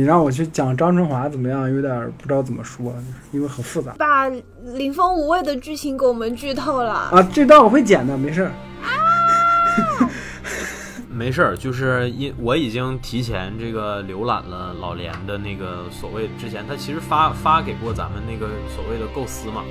[0.00, 2.90] 你让我去讲张春华怎么样，有点不知道怎么说，
[3.32, 3.92] 因为很复杂。
[3.98, 4.30] 把
[4.72, 6.90] 林峰无畏的剧情给我们剧透了。
[6.90, 8.50] 啊，这段我会剪的，没事儿。
[11.12, 19.62] 没事儿，就是因我已经提前这个浏览了老连的那个所谓之前他其实发发给过咱们那个所谓的构思嘛。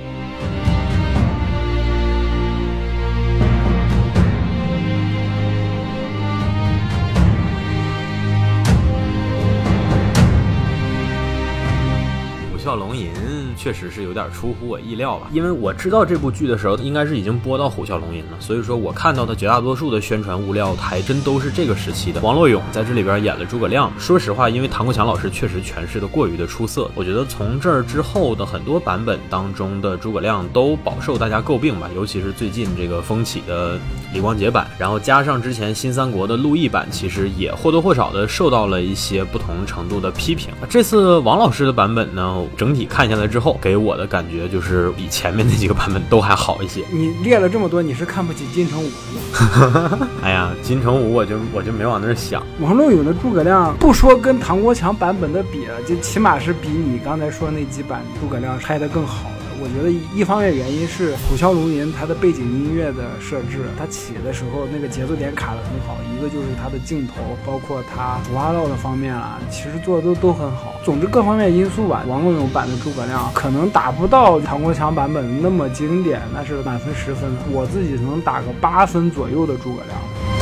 [12.76, 13.39] 龙吟。
[13.56, 22.20] 确实是有点出乎我意料吧，因为我知道这部剧的时候，应该是已经播到虎啸龙吟了，所以说我看到的绝大多数的宣传物料还真都是这个时期的。
[22.20, 33.78] 王洛勇在这里边演了诸葛亮，说实话，因为唐国强老师确实诠释的过于的出色，我觉得从这儿之后的很多版本当中的诸葛亮都饱受大家诟病吧，尤其是最近这个风起的
[34.12, 40.52] 李光洁版，然后加上之前新三国的陆毅版，其实也或多或少的受到了一些不同程度的批评。
[40.68, 42.44] 这次王老师的版本呢？
[42.56, 46.84] 整体看下来之后，给我的感觉就是比前面那几个版本都还好一些。
[46.90, 50.08] 你列了这么多，你是看不起金城武是吗？
[50.22, 52.42] 哎呀，金城武我就我就没往那儿想。
[52.60, 59.30] 王洛勇的诸葛亮，不说跟唐国强版本的比了，就起码是比你刚才说那几版诸葛亮拍的更好。
[59.62, 65.98] 我觉得一方面原因是《虎啸龙吟》它的背景音乐的设置，它起的时候那个节奏点卡的很好。
[66.16, 67.14] 一个就是它的镜头，
[67.44, 70.74] 包括它服化道的方面啊，其实做的都都很好。
[70.82, 80.39] 总之各方面因素吧，王洛勇版的诸葛亮可能达不到唐国强版本那么经典，但是满分十分，我自己能打个八分左右的诸葛亮。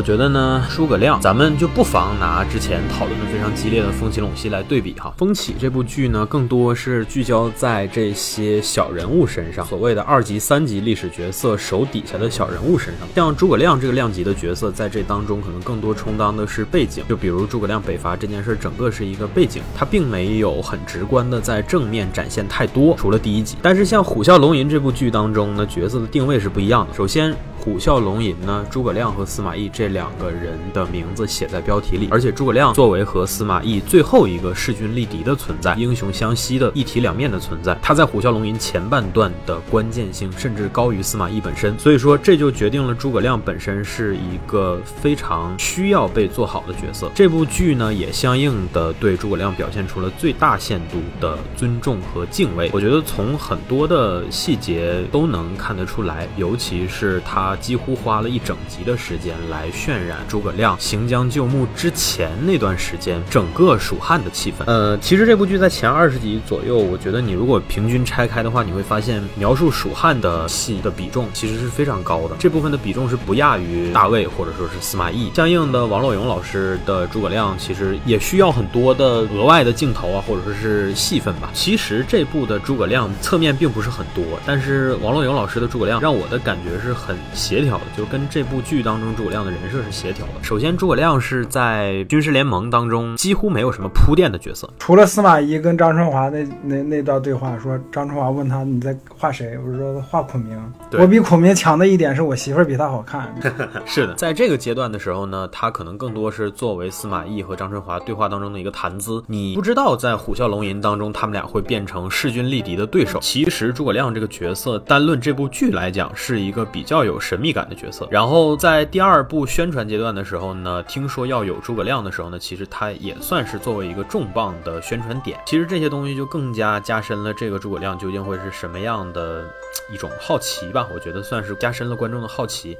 [0.00, 5.12] 我觉得呢，诸葛亮，咱们就不妨拿之前讨论的非常激烈的《风起陇西》来对比哈。
[5.18, 13.06] 《风起》这部剧呢，更多是聚焦在这些小人物身上，所谓的二级、三级历史角色手底下的小人物身上。
[13.14, 17.04] 像诸葛亮这个量级的角色，在这当中可能更多充当的是背景。
[17.06, 23.58] 就比如诸葛亮北伐这件事，整个是一个背景，他并没有很直观的在正面展现太多，除了第一集。
[23.60, 26.94] 但是像《虎啸龙吟》这部剧当中呢，角色的定位是不一样的。
[26.94, 47.10] 首先，虎啸龙吟呢，诸葛亮和司马懿这两个人的名字写在标题里，而且诸葛亮作为和司马懿最后一个势均力敌的存在，英雄相惜的一体两面的存在，他在虎啸龙吟前半段的关键性甚至高于司马懿本身，所以说这就决定了诸葛亮本身是一个非常需要被做好的角色。
[47.14, 52.70] 这部剧呢，也相应的对诸葛亮表现出了最大限度的尊重和敬畏。
[52.72, 57.56] 我觉得从很多的细节都能看得出来，尤其是他。
[57.60, 64.64] 几乎花了一整集的时间来渲染诸葛亮行将就木之前那段时间整个蜀汉的气氛。
[64.66, 72.36] 呃，其实这部剧在前二十集左右，我觉得你如果平均拆开的话，你会发现描述蜀汉的戏的比重其实是非常高的。
[72.38, 75.30] 这部分的比重是不亚于大魏或者说是司马懿。
[75.34, 81.50] 相应的，王洛勇老师的诸葛亮其实也需要很多的额外的镜头啊，或者说是戏份吧。
[81.52, 87.16] 其实这部的诸葛亮侧面并不是很多，但是王洛勇老师的诸葛亮让我的感觉是很。
[87.32, 90.32] 协调的，就跟这部剧当中诸葛亮的人设是协调的。
[90.42, 100.58] 首先，诸葛亮是在军事联盟当中几乎没有什么铺垫的角色，除了司马懿跟张春华那那那段对话，说张春华问他你在画谁，我说画孔明。
[100.92, 103.34] 我比孔明强的一点是我媳妇儿比他好看。
[103.84, 109.22] 是的，在这个阶段的时候呢，他可能更多是作为司马懿和张春华对话当中的一个谈资。
[109.26, 113.18] 你不知道在虎啸龙吟当中，他们俩会变成势均力敌的对手。
[113.20, 118.06] 其实诸葛亮这个角色，单论这部剧来讲，是一个比较有神秘感的角色。
[118.10, 125.40] 然后在第二部宣传阶段的时候呢，听说要有诸葛亮的时候呢，其实他也算是作为一个重磅的宣传点。
[125.44, 129.44] 其实这些东西就更加加深了这个诸葛亮究竟会是什么样的
[129.92, 130.86] 一种好奇吧。
[130.94, 132.78] 我觉得算是加深了观众的好奇。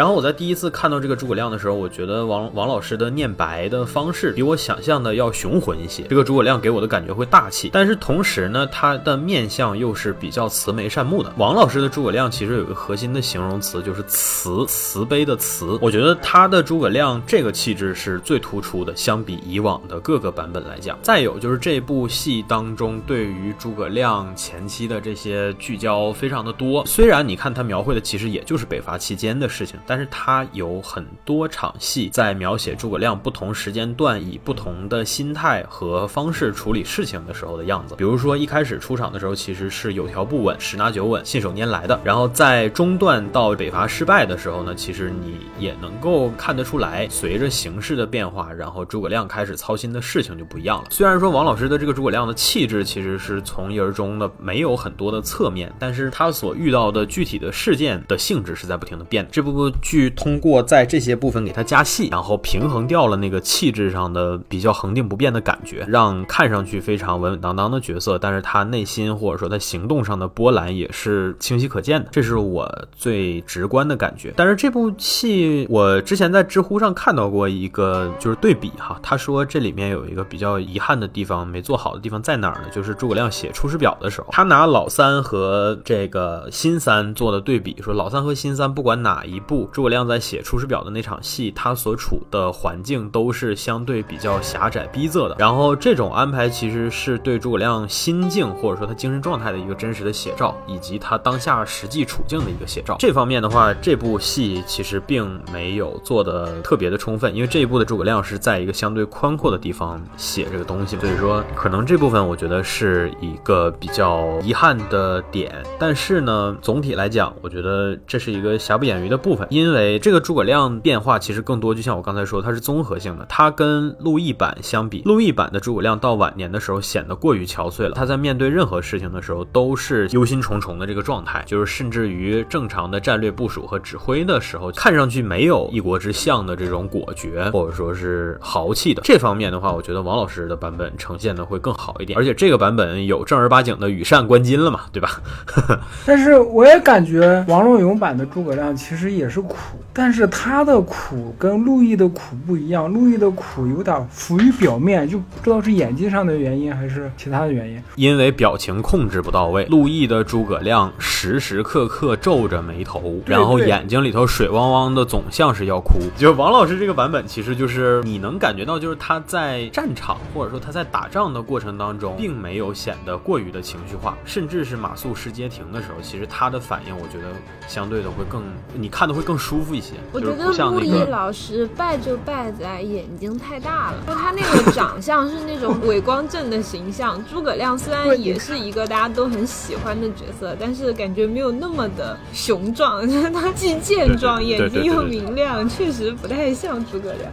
[0.00, 6.04] 然后我在第一次看到这个诸葛亮的时候，我觉得王王老师的念白的方式比我想象的要雄浑一些。
[6.04, 11.30] 这个诸葛亮给我的感觉会大气，但是同时呢，他的面相又是比较慈眉善目的。
[11.36, 15.78] 王老师的诸葛亮其实有一个核心的形容词，就是慈，慈悲的慈。
[15.82, 20.98] 我觉得他的诸葛亮这个气质是最突出的，相比以往的各个版本来讲。
[21.02, 29.78] 再有就是这部戏当中对于诸葛亮前期的这些聚焦非常的多，虽然你看他描绘的其实也就是北伐期间的事情。
[29.90, 37.96] 但是他有很多场戏在描写诸葛亮不同时间段以不同的心态和方式处理事情的时候的样子。
[37.96, 41.98] 比如说一开始出场的时候，其实是有条不紊、十拿九稳、信手拈来的。
[42.04, 50.84] 然后在中段到北伐失败的时候呢，其实你也能够看得出来，随着形势的变化，然后诸葛亮开始操心的事情就不一样了。
[50.90, 59.26] 虽然说王老师的这个诸葛亮的气质其实是从一而终的，没有很多的侧面，但是他所遇到的具体的事件的性质是在不停的变。
[59.32, 59.68] 这部。
[59.80, 74.32] 剧通过在这些部分给它加戏，然后平衡掉了那个气质上的比较恒定不变的感觉，让看上去非常稳稳当当的角色，但是他内心或者说他行动上的波澜也是清晰可见的，这是我最直观的感觉。
[74.36, 82.68] 但是这部戏我之前在知乎上看到过一个就是对比哈，他说这里面有一个比较遗憾的地方没做好的地方在哪儿呢？
[82.72, 89.69] 就是诸葛亮写《出师表》的时候，他拿老三和这个新三做的对比，说老三和新三不管哪一部。
[89.72, 95.36] 诸葛亮在写《出师表》的那场戏，他所处的环境都是相对比较狭窄逼仄的。
[95.38, 102.96] 然后这种安排其实是对诸葛亮心境或者说他精神状态的一个真实的写照，以及他当下实际处境的一个写照。
[102.98, 115.52] 这方面的话，这部戏其实并没有做的特别的充分，因为这一部的诸葛亮是在一个相对宽阔的地方写这个东西，所以说可能这部分我觉得是一个比较遗憾的点。
[115.78, 119.46] 但是呢，总体来讲，我觉得这是一个瑕不掩瑜的部分。
[119.50, 123.26] 因为这个诸葛亮变化其实更多，就像我刚才说，它是综合性的。
[123.28, 127.90] 它跟陆毅版相比，陆毅版的诸葛亮到晚年的时候显得过于憔悴了。
[127.90, 139.02] 他在面对任何事情的时候都是忧心忡忡的这个状态，就是甚至于正常的战略部署和指挥的时候，看上去没有一国之相的这种果决或者说是豪气的。
[139.04, 142.16] 这方面的话，我觉得王老师的版本呈现的会更好一点。
[142.16, 145.20] 而且这个版本有正儿八经的羽扇纶巾了嘛，对吧？
[146.06, 149.39] 但是我也感觉王洛勇版的诸葛亮其实也是。
[149.40, 149.56] 苦，
[149.92, 157.82] 但是他的苦跟陆毅的苦不一样，陆毅的苦有点浮于表面，就不知道是演技上的原因还是其他的原因。
[157.96, 165.98] 因为表情控制不到位，陆毅的诸葛亮时时刻刻皱着眉头，然后眼睛里头水汪汪的，总像是要哭。
[166.16, 177.32] 就王老师这个版本，其实就是你能感觉到，就是他在战场或者说他在打仗的过程当中，并没有显得过于的情绪化，甚至是马谡失街亭的时候，其实他的反应，我觉得
[177.66, 178.42] 相对的会更，
[178.74, 179.29] 你看的会更。
[179.36, 179.94] 舒服一些。
[180.12, 187.22] 我觉得陆毅老师败就败在眼睛太大了，就他那个长相是那种伪光正的形象。
[187.30, 197.30] 诸葛亮虽然也是一个大家都很喜欢的角色，但是感觉没有那么的雄壮， 他既健壮，眼睛又明亮，确实不太像诸葛亮。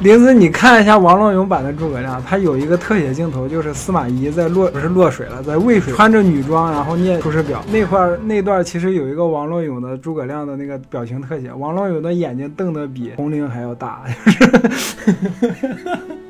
[0.00, 14.04] 林子，你看一下王洛勇版的诸葛亮，他有一个特写镜头，就是司马懿在落不是落水了，在渭水穿着女装，然后念《出师表》那块儿那段，其实有一个王洛勇的诸葛亮的那个表情特王老勇的眼睛瞪得比红铃还要大，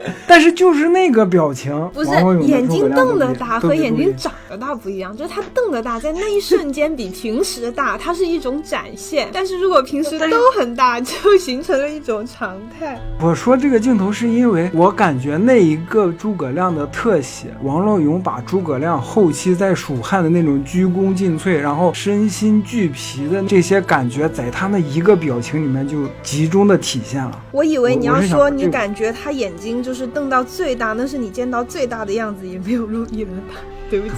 [0.27, 2.11] 但是就是那个表情，不是
[2.41, 12.99] 眼睛瞪得大和眼睛长得大不一样，就是他瞪得大，在那一瞬间比平时大，它是一种展现，但是如果平时都很大，就形成了一种常态。
[13.21, 13.59] 我说。
[13.59, 27.43] 这个镜头是因为我感觉那一个诸葛亮的特写，王洛勇把诸葛亮后期在蜀汉的那种鞠躬尽瘁，然后身心俱疲的这些感觉，在他那一个表情里面就集中的体现了。
[27.51, 33.78] 我以为你要说你感觉他眼睛就是是瞪到最大，那是你见到最大的样子，也没有陆毅的大。
[33.91, 34.15] 对不起，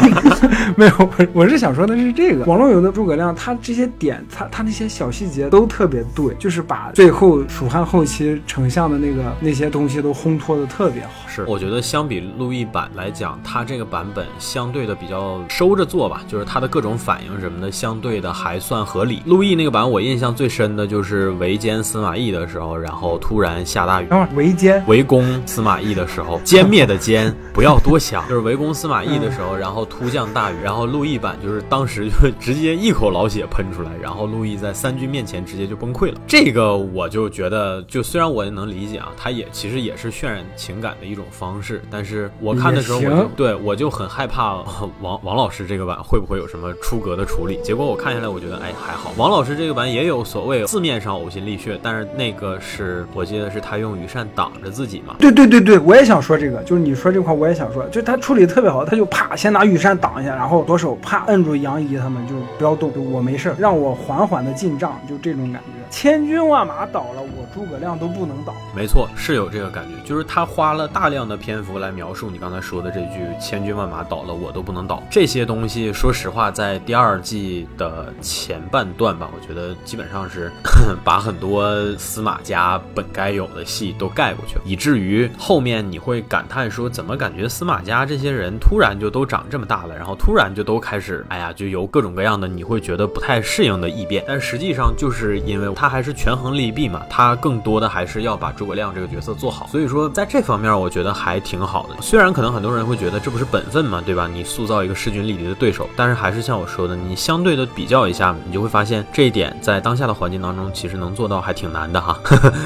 [0.76, 11.10] 没有，我我是想说的是这个网络有的诸葛亮，他这些点，他他那些小细节都特别对，就是把最后蜀汉后期丞相的那个那些东西都烘托的特别好。
[11.28, 19.22] 是，我觉得相比陆毅版来讲，他这个版本相对的比较收着做吧，就是他的各种反应什么的，相对的还算合理。
[19.26, 24.08] 陆毅那个版我印象最深的就是围歼司马懿的时候，然后突然下大雨。
[24.34, 28.93] 围歼围攻司马懿的时候，歼灭的歼，不要多想， 就是围攻司马。
[28.94, 36.20] 马懿的时候，然后突降大雨，然后陆毅版就是当时就直接一口老血喷出来，然后陆毅在三军面前直接就崩溃了。
[36.28, 44.58] 这个我就觉得，就虽然我能理解啊，他也其实也是渲染情感的一种方式，但是我看的时候我就对我就很害怕
[45.02, 47.58] 王王老师这个版会不会有什么出格的处理。
[47.64, 55.16] 结果我看下来，我觉得哎还好，王老师这个版也有所谓字面上呕心沥血，但是那个是我记得是他用羽扇挡着自己嘛。
[55.18, 65.84] 对对对对，我也想说这个，就是你说这块，我也想说，就他处理得特别好，他就啪先拿羽扇挡一下，然后左手啪摁住杨仪他们，就不要动，就我没事儿，让我缓缓的进账，就这种感觉。
[65.90, 68.52] 千军万马倒了，我诸葛亮都不能倒。
[68.74, 75.00] 没错，是有这个感觉，就是他花了大量的篇幅来描述你刚才说的这句“千军万马倒了，我都不能倒”。
[75.08, 80.50] 这些东西，说实话，在第二季的前半段吧，我觉得基本上是
[81.04, 94.24] 把很多司马家本该有的戏都盖过去了，以至于后面你会感叹说，怎么感觉司马家这些人突然就都长这么大了，然后突然就都开始，哎呀，就有各种各样的你会觉得不太适应的异变。
[94.26, 99.66] 但实际上就是因为他还是权衡利弊嘛，他更多的还是要把诸葛亮这个角色做好。
[99.66, 101.96] 所以说，在这方面，我觉得还挺好的。
[102.00, 104.28] 虽然可能很多人会觉得这不是本分嘛，对吧？
[104.32, 112.18] 你塑造一个势均力敌的对手，但是还是像我说的，你相对的比较一下，你就会发现这一点在当下的环境当中， 其实能做到还挺难的哈。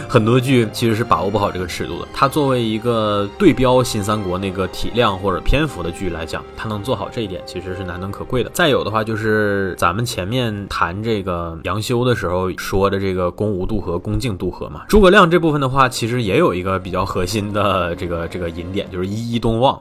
[0.08, 2.08] 很多剧其实是把握不好这个尺度的。
[2.12, 8.50] 它作为一个对标新三国那个体量或者篇幅的剧来讲，他能做好这一点，其实是难能可贵的。
[8.54, 14.84] 再有的话，就是咱们前面谈这个杨修的时候说的这个攻无渡河，攻境渡河嘛。
[14.88, 19.80] 诸葛亮这部分的话，其实也有一个比较核心的这个这个引点，就是一一东望。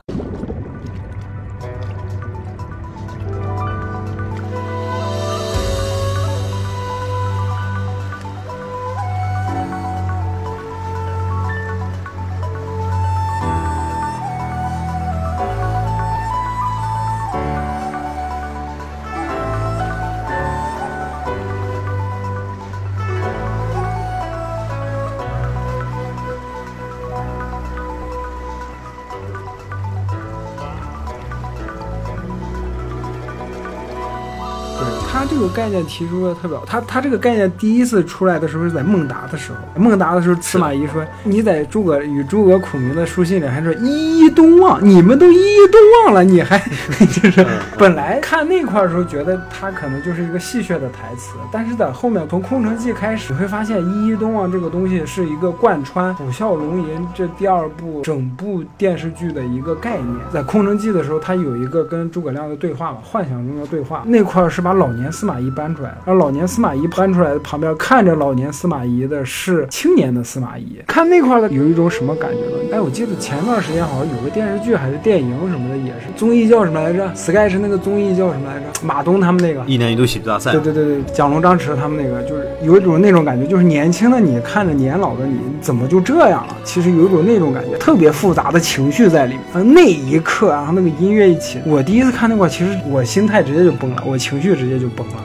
[35.57, 46.59] 概念提出的特别好，他他这个概念第一次出来的时候是在孟达的时候，孟达的时候，司马懿说你在诸葛与诸葛孔明的书信里还说一一东望，你们都一一东望了，你还
[47.11, 47.43] 就是
[47.75, 60.15] 本来看那块儿的时候觉得他可能就是一个戏谑的台词，但是在后面从空城计开始，你会发现一一东望这个东西是一个贯穿《虎啸龙吟》这第二部整部电视剧的一个概念。
[60.31, 72.74] 在空城计的时候，他有一个跟诸葛亮的对话嘛，幻想中的对话，那块儿是把老年司马懿搬出来了，而老年司马懿搬出来的旁边看着老年司马懿的是青年的司马懿，看那块儿的有一种什么感觉呢？
[72.74, 78.66] 哎，我记得前段时间好像有个电视剧还是电影什么的，也是综艺叫什么来着？Sketch 那个综艺叫什么来着？
[78.84, 79.63] 马东他们那个。
[79.66, 86.56] 一年一度喜剧大赛对，对对对，蒋龙、张弛他们那个，就是有一种那种感觉，就是年轻的你看着年老的你，怎么就这样了？
[86.63, 89.44] 其实有一种那种感觉，特别复杂的情绪在里面。
[89.54, 95.16] 呃，那一刻，然后那个音乐一起，我第一次看那块，其实我心态直接就崩了，我情绪直接就崩了，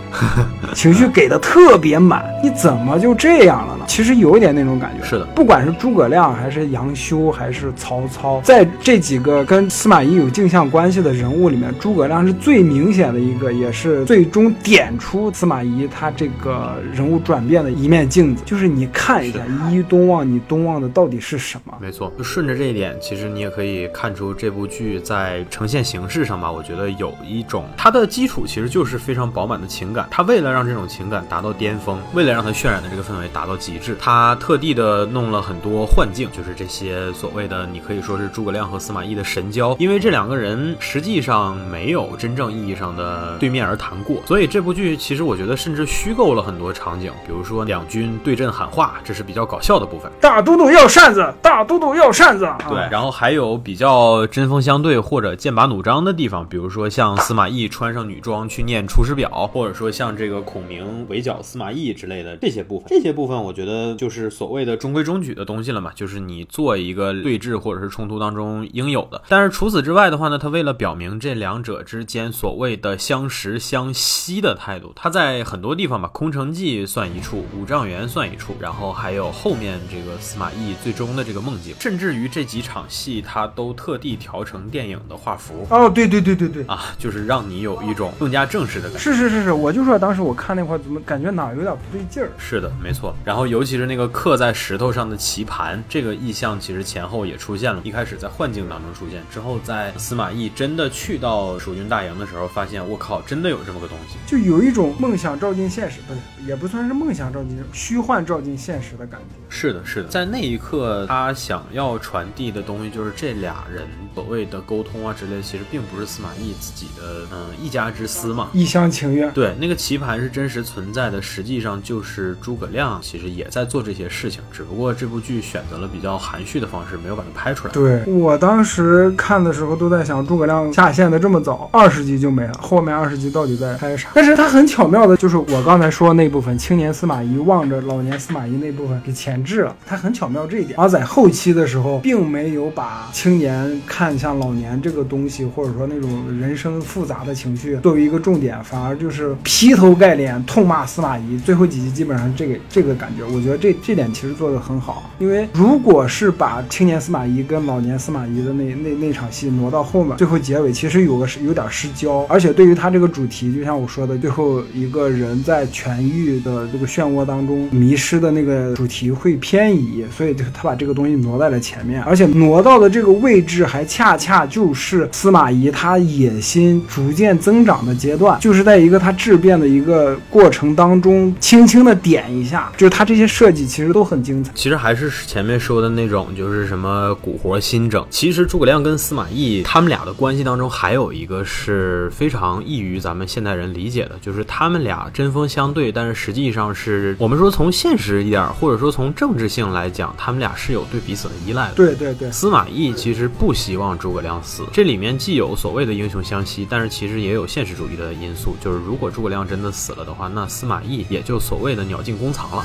[0.74, 3.81] 情绪给的特别满，你怎么就这样了呢？
[3.92, 5.04] 其实有一点那种感觉。
[5.04, 18.42] 是的不管是诸葛亮还是杨修还是曹操，在这几个跟司马懿有镜像关系的人物里面，诸葛亮是最明显的一个，也是最终点出司马懿他这个人物转变的一面镜子。
[18.46, 21.74] 就是你看一下一一东望，你东望的到底是什么？
[21.78, 30.08] 没错，就顺着这一点，其实你也可以看出这部剧在呈现形式上吧，我觉得有一种它的基础其实就是非常饱满的情感。
[30.10, 50.10] 它为了让这种情感达到巅峰，为了让它渲染的这个氛围达到极致，它特地的弄了很多幻境，就是这些所谓的你可以说是诸葛亮和司马懿的神交，因为这两个人实际上没有真正意义上的对面而谈过，所以这部剧其实我觉得甚至虚构了很多场景，比如说两军对阵喊话，这是比较搞笑的部分。
[50.20, 52.48] 大都督要扇子，大都督要扇子。
[52.68, 63.61] 对，啊然后还有比较针锋相对或者剑拔弩张的地方，比如说像司马懿穿上女装去念《出师表》，或者说像这个孔明围剿司马懿之类的这些部分，这些部分我觉得
[63.96, 69.22] 就是所谓的中规中矩的东西了嘛，就是你做一个对峙或者是冲突当中应有的。
[69.28, 88.98] 但是除此之外的话呢，他为了表明这两者之间所谓的相识相惜的态度，他在很多地方吧，空城计算一处，五丈原算一处，然后还有后面这个司马懿最终的这个梦境，甚至于这几场戏他都特地调成电影的画幅哦，对对对对对，啊，就是让你有一种更加正式的感觉。
[88.98, 92.30] 是是是是，我就说当时我看那块怎么感觉哪儿有点不对劲儿。
[92.38, 93.14] 是的，没错。
[93.24, 97.82] 然后尤其是那个刻在石头上的棋盘，这个意象其实前后也出现了。
[97.84, 104.16] 一开始在幻境当中出现，之后在司马懿真的去到蜀军大营的时候，发现我靠，真的有这么个东西。
[104.26, 109.36] 就有一种梦想照进现实，不是也不算是梦想照进虚幻照进现实的感觉。
[109.50, 119.30] 是的，是的，在那一刻，他想要传递的东西就是这俩人所谓的沟通啊之类，其实并不是司马懿自己的嗯一家之私嘛，一厢情愿。
[119.32, 127.72] 对，那个棋盘是真实存在的，实际上就是诸葛亮其实也在做这些事情，只不过这部剧选择了比较含蓄的方式，没有把它拍出来。
[127.72, 134.08] 对我当时看的时候都在想，诸葛亮下线的这么早，二十集就没了，后面二十集到底在拍啥？
[134.14, 140.78] 但是他很巧妙的，就是我刚才说那部分青年司马懿望着老年司马懿那部分给前置了，他很巧妙这一点。
[140.78, 151.38] 而在后期的时候，并没有把青年看向老年这个东西，或者说那种人生复杂的情绪作为一个重点，反而就是劈头盖脸痛骂司马懿。
[151.38, 155.10] 最后几集基本上这个这个感觉，我觉得这这点其实做的很好。
[155.18, 184.52] 因为如果是把青年司马懿跟老年司马懿的那那那场戏挪到后面，最后结尾其实有个有点失焦，而且对于他这个主题，就像我说的，最后一个人在痊愈的这个漩涡当中迷失的那个主题会偏移，所以就他把这个东西挪在了前面，而且挪到的这个位置还恰恰就是司马懿他野心逐渐增长的阶段，就是在一个他质变的一个过程当中，轻轻的点一下，就是他这些设计其实都很精彩。
[184.54, 188.06] 其实还是前面说的那种，就是什么古活新整。
[188.10, 201.74] 其实诸葛亮跟司马懿他们俩的关系当中，还有一个是非常易于咱们现代人理解的，就是他们俩针锋相对，但是实际上是我们说从现实一点，或者说从政治性来讲，他们俩是有对彼此的依赖的。
[201.74, 212.64] 对对对，司马懿其实不希望诸葛亮死，这里面既有所谓的英雄相惜，但是其实也有现实主义的因素，就是如果诸葛亮真的死了的话，那司马懿也就所谓的鸟尽弓藏了。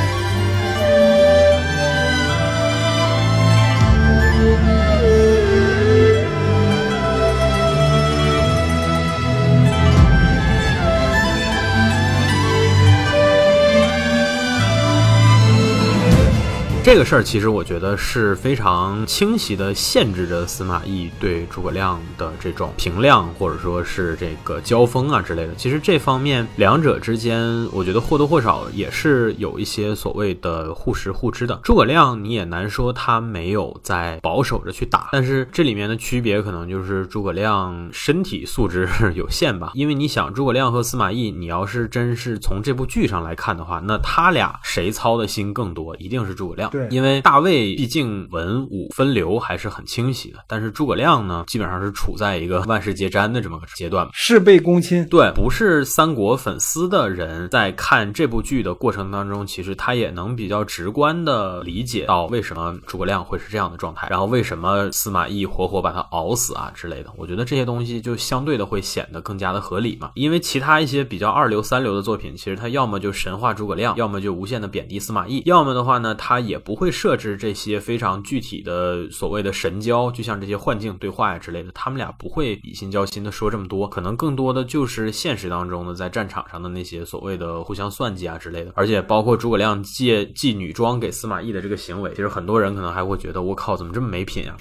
[16.83, 25.53] 这个事儿其实我觉得是非常清晰的限制着司马懿对诸葛亮的这种评量，或者说是这个交锋啊之类的。
[25.53, 27.39] 其实这方面两者之间，
[27.71, 31.59] 我觉得或多或少也是有一些所谓的互识互知的。
[31.63, 39.71] 诸葛亮你也难说他没有在保守着去打，但是这里面的区别可能就是诸葛亮身体素质有限吧。
[39.75, 46.70] 因为你想，诸葛亮和司马懿，你要是真是从这部剧上来看的话，那他俩谁操的心更多，一定是诸葛亮。
[46.71, 54.07] 对，因为大魏毕竟文武分流还是很清晰的，但是诸葛亮呢，基本上是处在一个万事皆沾的这么个阶段。
[54.13, 55.05] 事倍功亲。
[55.09, 67.11] 对，不是三国粉丝的人在看这部剧的过程当中，其实他也能比较直观的理解到为什么诸葛亮会是这样的状态，然后为什么司马懿活活把他熬死啊之类的。
[67.17, 70.11] 我觉得这些东西就相对的会显得更加的合理嘛。
[70.15, 94.57] 因为其他一些比较二流、三流的作品，其实他要么就神话诸葛亮，要么就无限的贬低司马懿，要么的话呢，他也不会设置这些非常具体的所谓的神交，就像这些幻境对话呀之类的，他们俩不会以心交心的说这么多，可能更多的就是现实当中的在战场上的那些所谓的互相算计啊之类的，而且包括诸葛亮借寄女装给司马懿的这个行为，其实 很多人可能还会觉得我靠，怎么这么没品啊？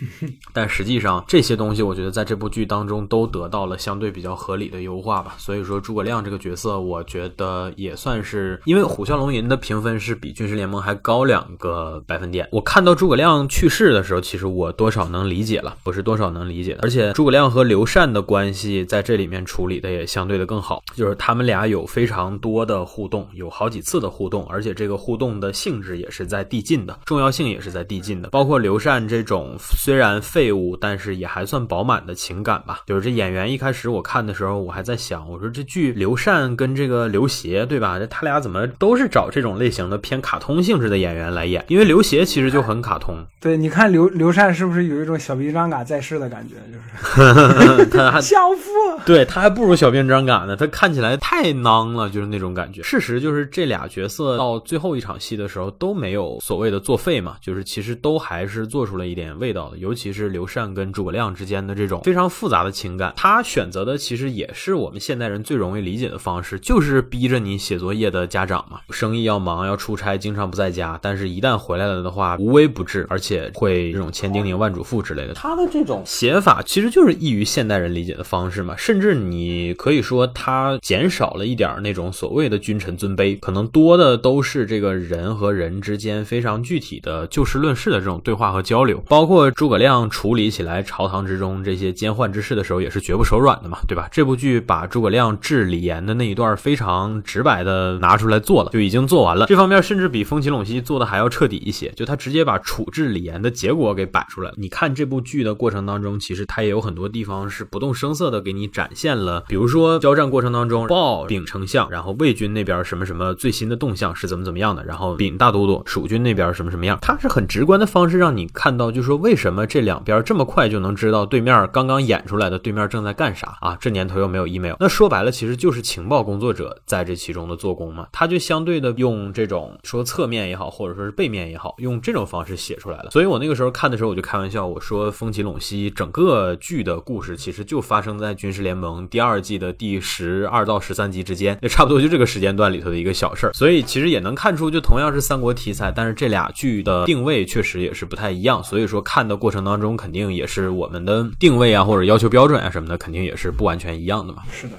[0.52, 5.34] 但实际上这些东西，我觉得在这部剧当中都得到了相对比较合理的优化吧。
[5.38, 12.48] 所以说诸葛亮这个角色，我觉得也算是，因为虎啸龙吟的评分是比军事联盟还高两个呃百分点。
[12.52, 16.80] 我看到诸葛亮去世的时候，其实我多少能理解了，我是多少能理解的。
[16.82, 28.30] 而且诸葛亮和刘禅的关系在这里面处理的也相对的更好，就是他们俩有非常多的互动，有好几次的互动，而且这个互动的性质也是在递进的，重要性也是在递进的。
[28.30, 32.82] 包括刘禅这种虽然废物，但是也还算饱满的情感吧。
[32.86, 37.98] 就是这演员一开始我看的时候，我还在想，我说这剧刘禅跟这个刘协对吧？
[37.98, 41.64] 这他俩怎么都是找这种类型的偏卡通性质的演员来演？
[41.68, 43.24] 因为刘协其实就很卡通。
[43.40, 46.56] 对，你看刘刘禅是不是有一种小兵张嘎在世的感觉？
[46.70, 48.70] 就是 他还小夫，
[49.06, 52.82] 对他还不如小兵张嘎呢，他看起来太囊了，就是那种感觉。
[52.82, 59.78] 事实就是这俩角色到最后一场戏的时候都没有所谓的作废嘛，就是其实都还是做出了一点味道的。
[59.78, 75.34] 尤其是刘禅跟诸葛亮之间的这种非常复杂的情感，他选择的其实也是我们现代人最容易理解的方式，就是逼着你写作业的家长嘛，生意要忙要出差，经常不在家，但是一旦回来了的话，无微不至，而且会这种千叮咛万嘱咐之类的。
[75.34, 78.74] 他的这种写法其实就是易于现代人理解的方式嘛。
[78.76, 89.02] 甚至你可以说他减少了一点那种所谓的君臣尊卑，可能多的都是这个人和人之间非常具体的就事论事的这种对话和交流。
[89.08, 94.08] 包括诸葛亮处理起来朝堂之中这些奸宦之事的时候，也是绝不手软的嘛，对吧？
[94.10, 99.46] 这部剧把诸葛亮治李严的那一段非常直白的拿出来做了，就已经做完了。
[99.46, 104.52] 这方面甚至比风起陇西做的还要彻底一些，就他直接把处置李岩的结果给摆出来。
[104.56, 123.76] 你看这部剧的过程当中，其实他也有很多地方是不动声色的给你展现了，比如说交战过程当中，报丙丞相，然后魏军那边什么什么最新的动向是怎么怎么样的，然后丙大都督蜀军那边什么什么样，他是很直观的方式让你看到，就说为什么这两边这么快就能知道对面刚刚演出来的对面正在干啥啊？
[123.80, 133.10] 这年头又没有 email，那说白了其实就是情报工作者在这其中的做工嘛，他就相对的用这种说侧面也好，或者说是背面也好，用这种方式写出来了。
[133.10, 143.52] 所以我那个时候看的时候，我就开玩笑，我说风起陇西整个剧的故事其实就发生在军事联盟第二季的第十二到十三集之间，也差不多就这个时间段里头的一个小事儿。
[143.52, 148.62] 所以其实也能看出，就同样是三国题材，但是这俩剧的定位确实也是不太一样。
[148.62, 154.42] 所以说看的过程当中，肯定也是我们的定位啊，或者要求标准啊什么的，肯定也是不完全一样的嘛。
[154.52, 154.74] 是的。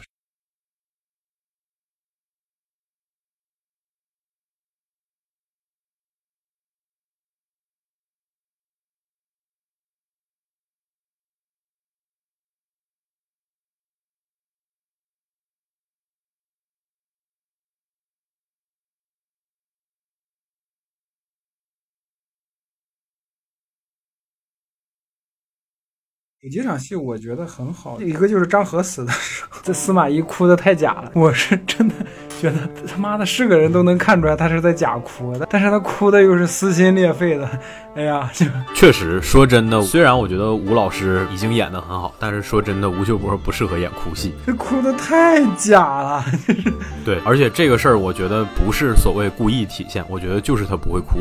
[26.41, 31.93] 有几场戏我觉得很好，一个就是张合死的时候，这司马懿哭的太假了，我是真的
[32.41, 37.47] 觉得他妈的是个人都能看出来他是在假哭的，但是他哭的又是撕心裂肺的，
[37.95, 46.73] 哎呀，就确实说真的，虽然我觉得吴老师已经演的很好，但是说真的，吴秀波不适合演哭戏，这哭的太假了，就 是
[47.05, 51.19] 对，而且这个事儿我觉得不是所谓故意体现，我觉得就是他不会哭，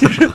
[0.00, 0.28] 就是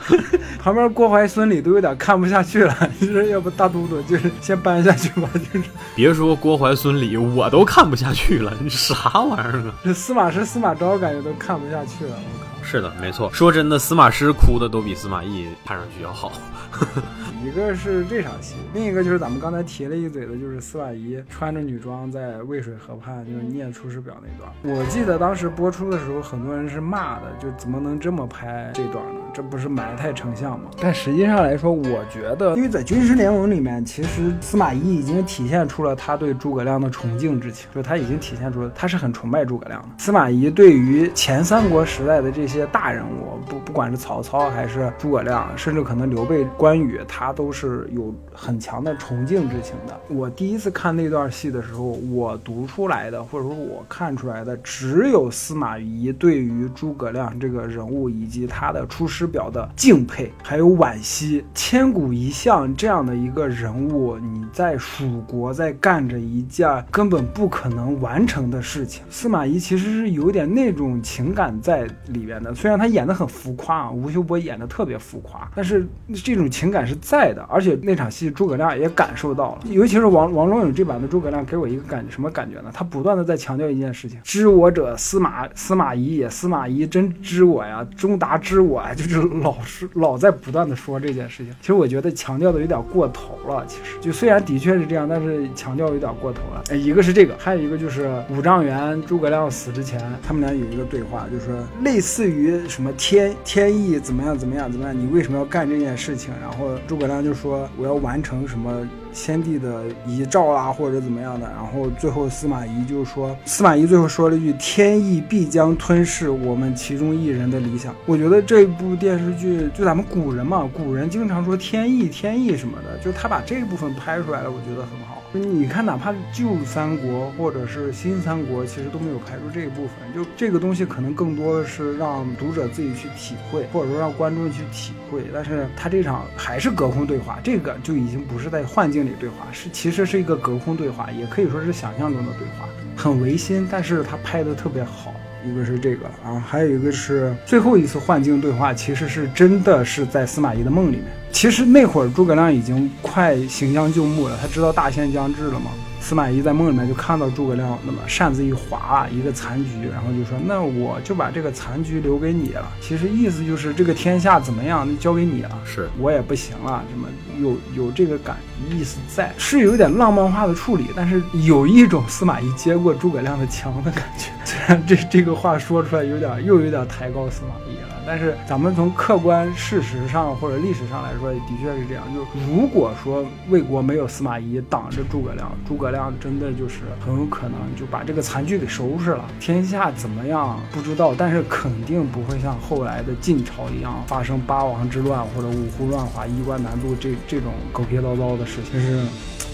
[0.58, 3.90] 旁边郭淮孙李都有点看不下去了，就是要不大都。
[4.08, 9.74] 就是先搬下去吧，就是别说郭淮孙李，我都看不下去了，你啥玩意儿啊？
[9.94, 12.64] 司马师、司马昭感觉都看不下去了，我靠！
[12.64, 13.30] 是的，没错。
[13.32, 16.32] 说真的，司马师哭的都比司马懿看上去要好。
[17.44, 24.76] 一个是这场戏，另一个就是咱们刚才提了一嘴的，就是司马懿穿着女装在渭水河畔就是念《出师表》那段。
[24.78, 29.20] 我记得当时播出的时候，很多人是骂的，就怎么能这么拍这段呢？
[29.32, 30.66] 这不是埋汰丞相吗？
[30.80, 39.88] 但实际上来说，我觉得，因为在军师联盟里面，其实司马懿已经体现出了他对诸葛亮的崇敬之情，就他已经体现出了他是很崇拜诸葛亮的。
[39.98, 50.00] 司马懿对于前三国时代的这些大人物，不不管是曹操还是诸葛亮，甚至可能刘备、关羽，他都是有很强的崇敬之情的。
[50.08, 61.44] 我第一次看那段戏的时候，我读出来的，或者说我看出来的，只有司马懿对于诸葛亮这个人物以及他的出师表的敬佩，还有惋惜。
[61.54, 69.04] 千古一相这样的一个人物，你在蜀国在干着一件根本不可能完成的事情。
[69.10, 75.86] 司马懿其实是有点那种情感在里边的，虽然他演的很浮夸啊，吴秀波演的特别浮夸，但是
[76.24, 77.46] 这种情感是在的。
[77.50, 82.70] 而且那场戏诸葛亮也感受到了，尤其是王王龙勇这版的诸葛亮给我一个感觉，什么感觉呢？
[82.72, 91.54] 他不断的在强调一件事情：知我者司马司马懿也，司马懿真知我呀，钟达知我呀，就是老是老在不断的说这件事情。
[91.60, 93.64] 其实我觉得强调的有点过头了。
[93.66, 96.62] 其实就虽然的确是这样，但是强调有点过头了。
[96.70, 106.32] 哎，一个是这个，还有一个就是五丈原诸葛亮死之前，他们俩有一个对话，就是说类似于什么天天意怎么样怎么样怎么样，你为什么要干这件事情？
[106.40, 111.46] 然后诸葛亮就说我要完成什么先帝的遗诏啦，或者怎么样的。
[111.48, 125.19] 然后最后司马懿就说，司马懿最后说了一句：“天意必将吞噬我们其中一人的理想。”我觉得这部电视剧就咱们古人嘛，古人经常说天意天意什么的，就他把这部分拍出来了，我觉得很好。
[125.32, 129.94] 你看，哪怕旧三国或者是新三国，其实都没有拍出这一部分。
[130.12, 135.22] 就这个东西，可能更多的是让读者自己去体会，或者说让观众去体会。
[135.32, 145.14] 但是他这场还是隔空对话，这个就已经不是在幻境里对话，是其实是一个隔空对话，也可以说是想象中的对话，很违心，但是他拍的特别好。
[145.42, 151.04] 一个是这个啊，还有一个是最后一次幻境对话，其实是真的是在司马懿的梦里面。
[151.32, 155.70] 其实那会儿诸葛亮已经快行将就木了，他知道大限将至了嘛。
[156.02, 167.06] 司马懿在梦里面就看到诸葛亮那么扇子一划，一个残局，然后就说：“那我就把这个残局留给你了。”其实意思就是这个天下怎么样，交给你了，是我也不行了，什么
[167.38, 168.38] 有有这个感
[168.70, 174.30] 意思在，是有点浪漫化的处理，但是有一种司马懿接过诸葛亮的枪的感觉。
[174.44, 177.79] 虽然这这个话说出来有点又有点抬高司马懿了。
[178.10, 182.02] 但是咱们从客观事实上或者历史上来说，的确是这样。
[182.12, 189.24] 就如果说魏国没有司马懿挡着诸葛亮，诸葛亮真的就是很有可能就把这个残局给收拾了。
[189.38, 198.80] 天下怎么样不知道，但是肯定不会像后来的晋朝一样发生八王之乱或者五胡乱华、衣冠南渡这这种狗屁叨叨的事情。
[198.80, 199.00] 是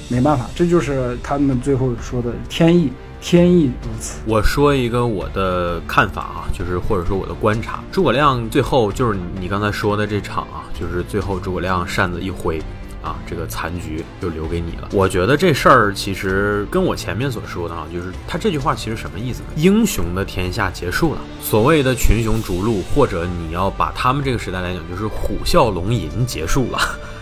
[0.08, 2.90] 没办法，这就是他们最后说的天意。
[3.26, 4.20] 天意如此。
[4.24, 12.60] 我说一个我的看法啊，就是或者说我的观察，诸葛亮最后就是你刚才说的这场啊，就是最后诸葛亮扇子一挥，
[13.02, 14.90] 啊，这个残局就留给你了。
[14.92, 19.48] 我觉得这事儿其实跟我前面所说的啊，就是他这句话其实什么意思呢？
[19.56, 26.78] 英雄的天下结束了，所谓的群雄逐鹿，或者你要把他们这个时代来讲，就是虎啸龙吟结束了。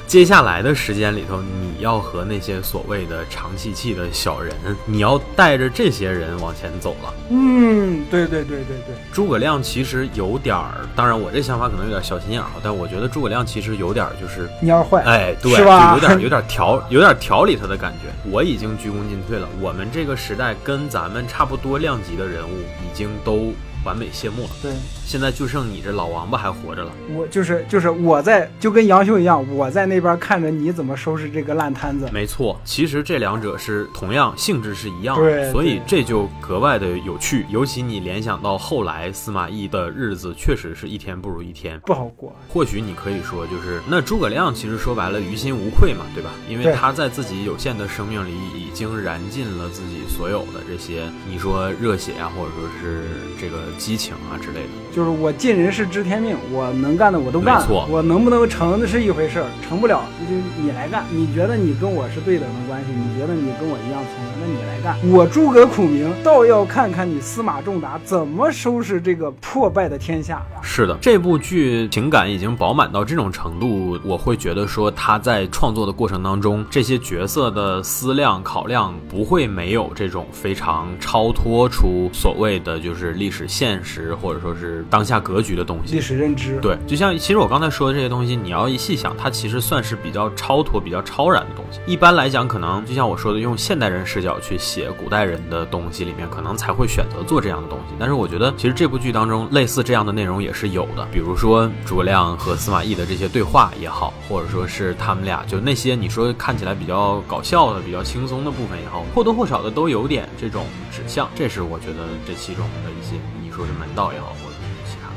[0.06, 7.12] 接下来的时间里头，你要和那些所谓的长气气的小人，你要带着这些人往前走了。
[7.30, 8.94] 嗯，对对对对对。
[9.12, 15.94] 诸葛亮其实有点儿，当然我这想法可能有点小心眼儿，但我觉得诸葛亮其实有点就是蔫坏，哎，对，是吧？
[15.94, 18.30] 有点 有点调，有点调理他的感觉。
[18.30, 23.52] 我已经鞠躬尽瘁了，我们这个时代跟咱们差不多量级的人物已经都。
[23.84, 24.50] 完美谢幕了。
[24.62, 24.72] 对，
[25.06, 26.90] 现在就剩你这老王八还活着了。
[27.14, 32.08] 我就是就是我在就跟杨秀一样，我在那边看着你怎么收拾这个烂摊子。
[32.12, 37.44] 没错，其实这两者是同样性质是一样，的，所以这就格外的有趣。
[37.50, 42.34] 尤其你联想到后来司马懿的日子，确实是一天不如一天，不好过。
[42.48, 46.30] 或许你可以说，就是那诸葛亮其实说白了于心无愧嘛，对吧？
[46.48, 53.04] 因为他在自己有限的生命里已经燃尽了自己所有的这些，你说热血啊，或者说是
[53.40, 53.58] 这个。
[53.78, 57.86] 激情啊之类的，就是我尽人事知天命，我能干的我都干了。
[57.90, 61.04] 我能不能成那是一回事儿，成不了那就你来干。
[61.10, 64.96] 你觉得你跟我是对等的关系，你觉得你跟我一样聪明，那你来干。
[65.10, 70.42] 我诸葛孔明倒要看看你司马仲达怎么收拾这个破败的天下。
[70.60, 83.46] 是的，这部剧情感已经饱满到这种程度，我会觉得说他在创作的过程当中，这些角色的思量考量不会没有这种非常超脱出所谓的就是历史。
[83.54, 91.78] 现实或者说是当下格局的东西，历史认知，对，就像其实我刚才说的这些东西，你要一细想，它其实算是比较超脱、比较超然的东西。
[91.86, 97.94] 一般来讲，可能就像我说的，用现代人视角去写古代人的东西里面，可能才会选择做这样的东西。
[97.98, 111.28] 但是我觉得，其实这部剧当中类似这样的内容也是有的，比如说诸葛亮和司马懿的这些对话也好，或者说是他们俩就那些你说看起来比较搞笑的、比较轻松的部分也好，或多或少的都有点这种指向。
[111.34, 113.14] 这是我觉得这其中的一些。
[113.42, 115.08] 你说是门道也好，或者是其他，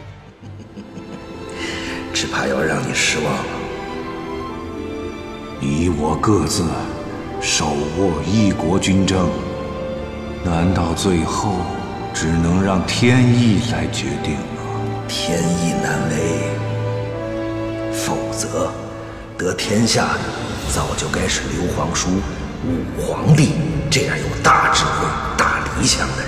[2.14, 3.44] 只怕要让你失望了。
[5.60, 6.62] 你我各自
[7.42, 9.30] 手握一国军政，
[10.44, 11.58] 难道最后
[12.14, 14.64] 只能让天意来决定吗？
[15.08, 16.16] 天意难违，
[17.94, 18.72] 否则
[19.38, 20.20] 得天下的
[20.74, 22.10] 早就该是刘皇叔、
[22.66, 23.54] 武皇帝
[23.90, 26.28] 这样有大智慧、大理想的人，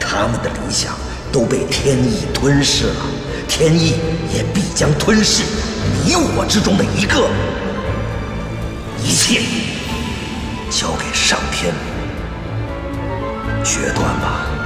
[0.00, 0.92] 他们的理想。
[1.32, 2.94] 都被天意吞噬了，
[3.48, 3.94] 天意
[4.34, 5.42] 也必将吞噬
[6.04, 7.26] 你我之中的一个。
[9.02, 9.40] 一切
[10.72, 11.74] 交给上天
[13.62, 14.61] 决断吧。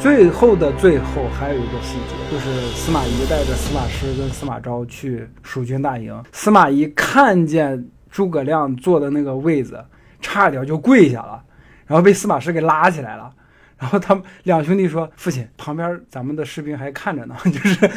[0.00, 6.24] 最后的最后，还有一个细节，就是司马懿带着司马师跟司马昭去蜀军大营。
[6.32, 9.84] 司马懿看见诸葛亮坐的那个位子，
[10.22, 11.42] 差点就跪下了，
[11.86, 13.30] 然后被司马师给拉起来了。
[13.78, 17.90] 然后他们两兄弟说：“父亲，旁边咱们的士兵还看着呢。”就是，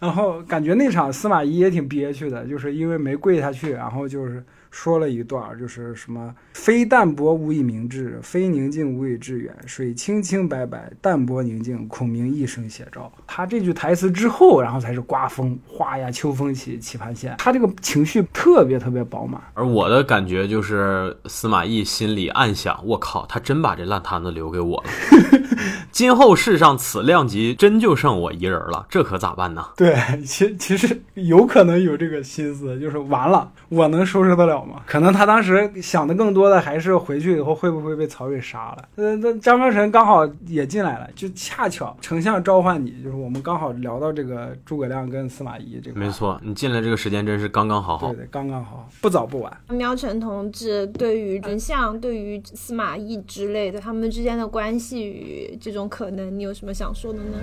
[0.00, 9.54] 然后感觉那场司马懿也挺憋屈的，就是因为没跪下去，然后就是说了一段，就是什么“非淡泊无以明志，非宁静无以致远。
[9.66, 17.34] 水清清白白，淡泊宁静，孔明一生写照。”他这句台词之后，然后才是刮风，哗呀，秋风起，棋盘现。
[17.38, 19.40] 他这个情绪特别特别饱满。
[19.54, 24.90] 而我的感觉就是司马懿心里暗想：我靠，他真把这烂摊子留给我了。
[25.90, 29.64] 今后世上此量级，真就剩我一人了，这可咋办呢？
[29.76, 34.82] 对，其其实有可能有这个心思，就是完了，我能收拾得了吗？
[34.86, 38.88] 可能他当时想的更多的还是回去以后会不会被曹睿杀了。
[38.96, 45.98] 呃，那张伯淳刚好也进来了，就恰巧丞相召唤你，就是我们刚好聊到这个诸葛亮跟司马懿这个。
[45.98, 48.08] 没错，你进来这个时间真是刚刚好好。
[48.08, 49.56] 对对，刚刚好，不早不晚。
[49.68, 57.38] 苗晨同志对于丞相、对于司马懿之类的他们之间的关系与这种可能，你有什么想说的呢？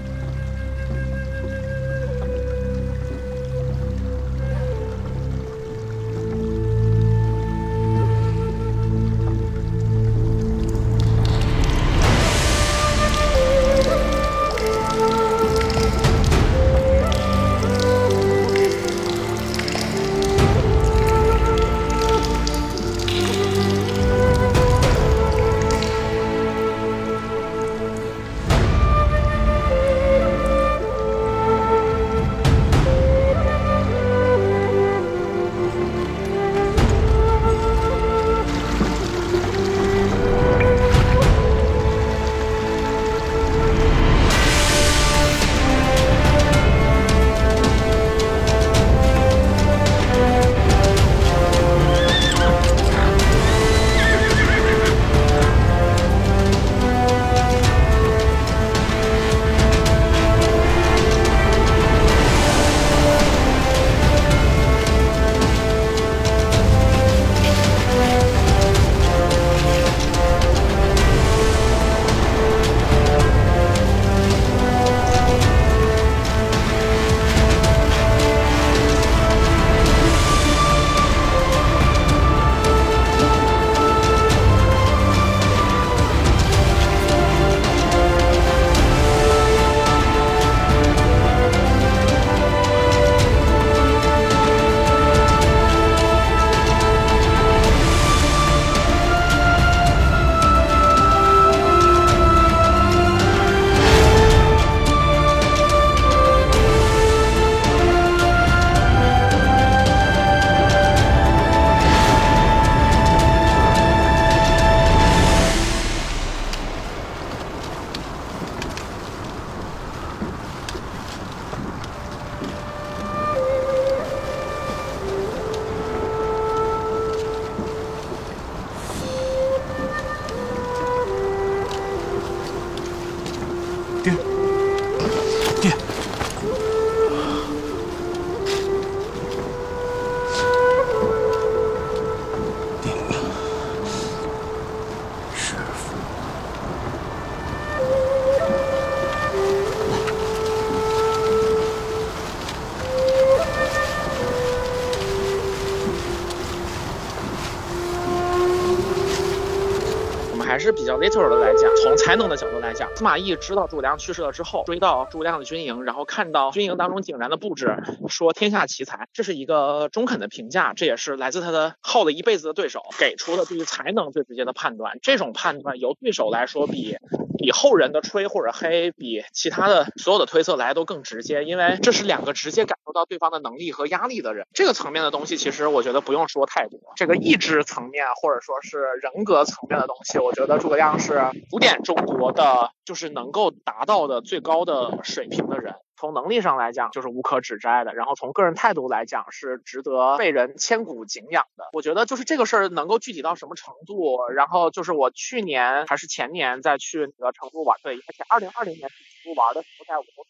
[162.96, 167.76] 司马懿知道诸葛亮去世了之后，追到诸葛亮的军营，然后看到军营当中井然的布置，
[168.08, 175.00] 说天下奇才，这是一个中肯的评价，这也是来自他的耗了一辈子的对手给出的对于才能最直接的判断。
[175.02, 176.98] 这种判断由对手来说，比
[177.38, 184.46] 比后人的吹或者黑，比其他的所有的推测来都更直接，因为这是两个直接感受到对方的能力和压力的人。
[184.54, 186.80] 这个层面的东西，其实我觉得不用说太多。
[186.98, 190.36] 这个意志层面或者说是人格层面的东西，我。
[190.36, 195.76] 觉得诸葛亮是古典中国的，就是能够达到的最高的水平的人。
[195.98, 197.94] 从能力上来讲，就是无可指摘的。
[197.94, 201.70] 然后从个人态度来讲，是值得被人千古敬仰的。
[201.74, 204.28] 我觉得就是这个事儿能够具体到什么程度。
[204.34, 210.30] 然后就是我去年还是前年再去那个成都玩，对，而且二零二零年去成都玩的时候，在武侯祠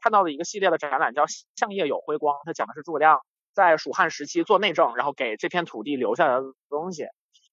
[0.00, 3.20] 看到了一个系列的展览，叫《相叶有辉光》，它讲的是诸葛亮
[3.54, 7.06] 在蜀汉时期做内政，然后给这片土地留下来的东西。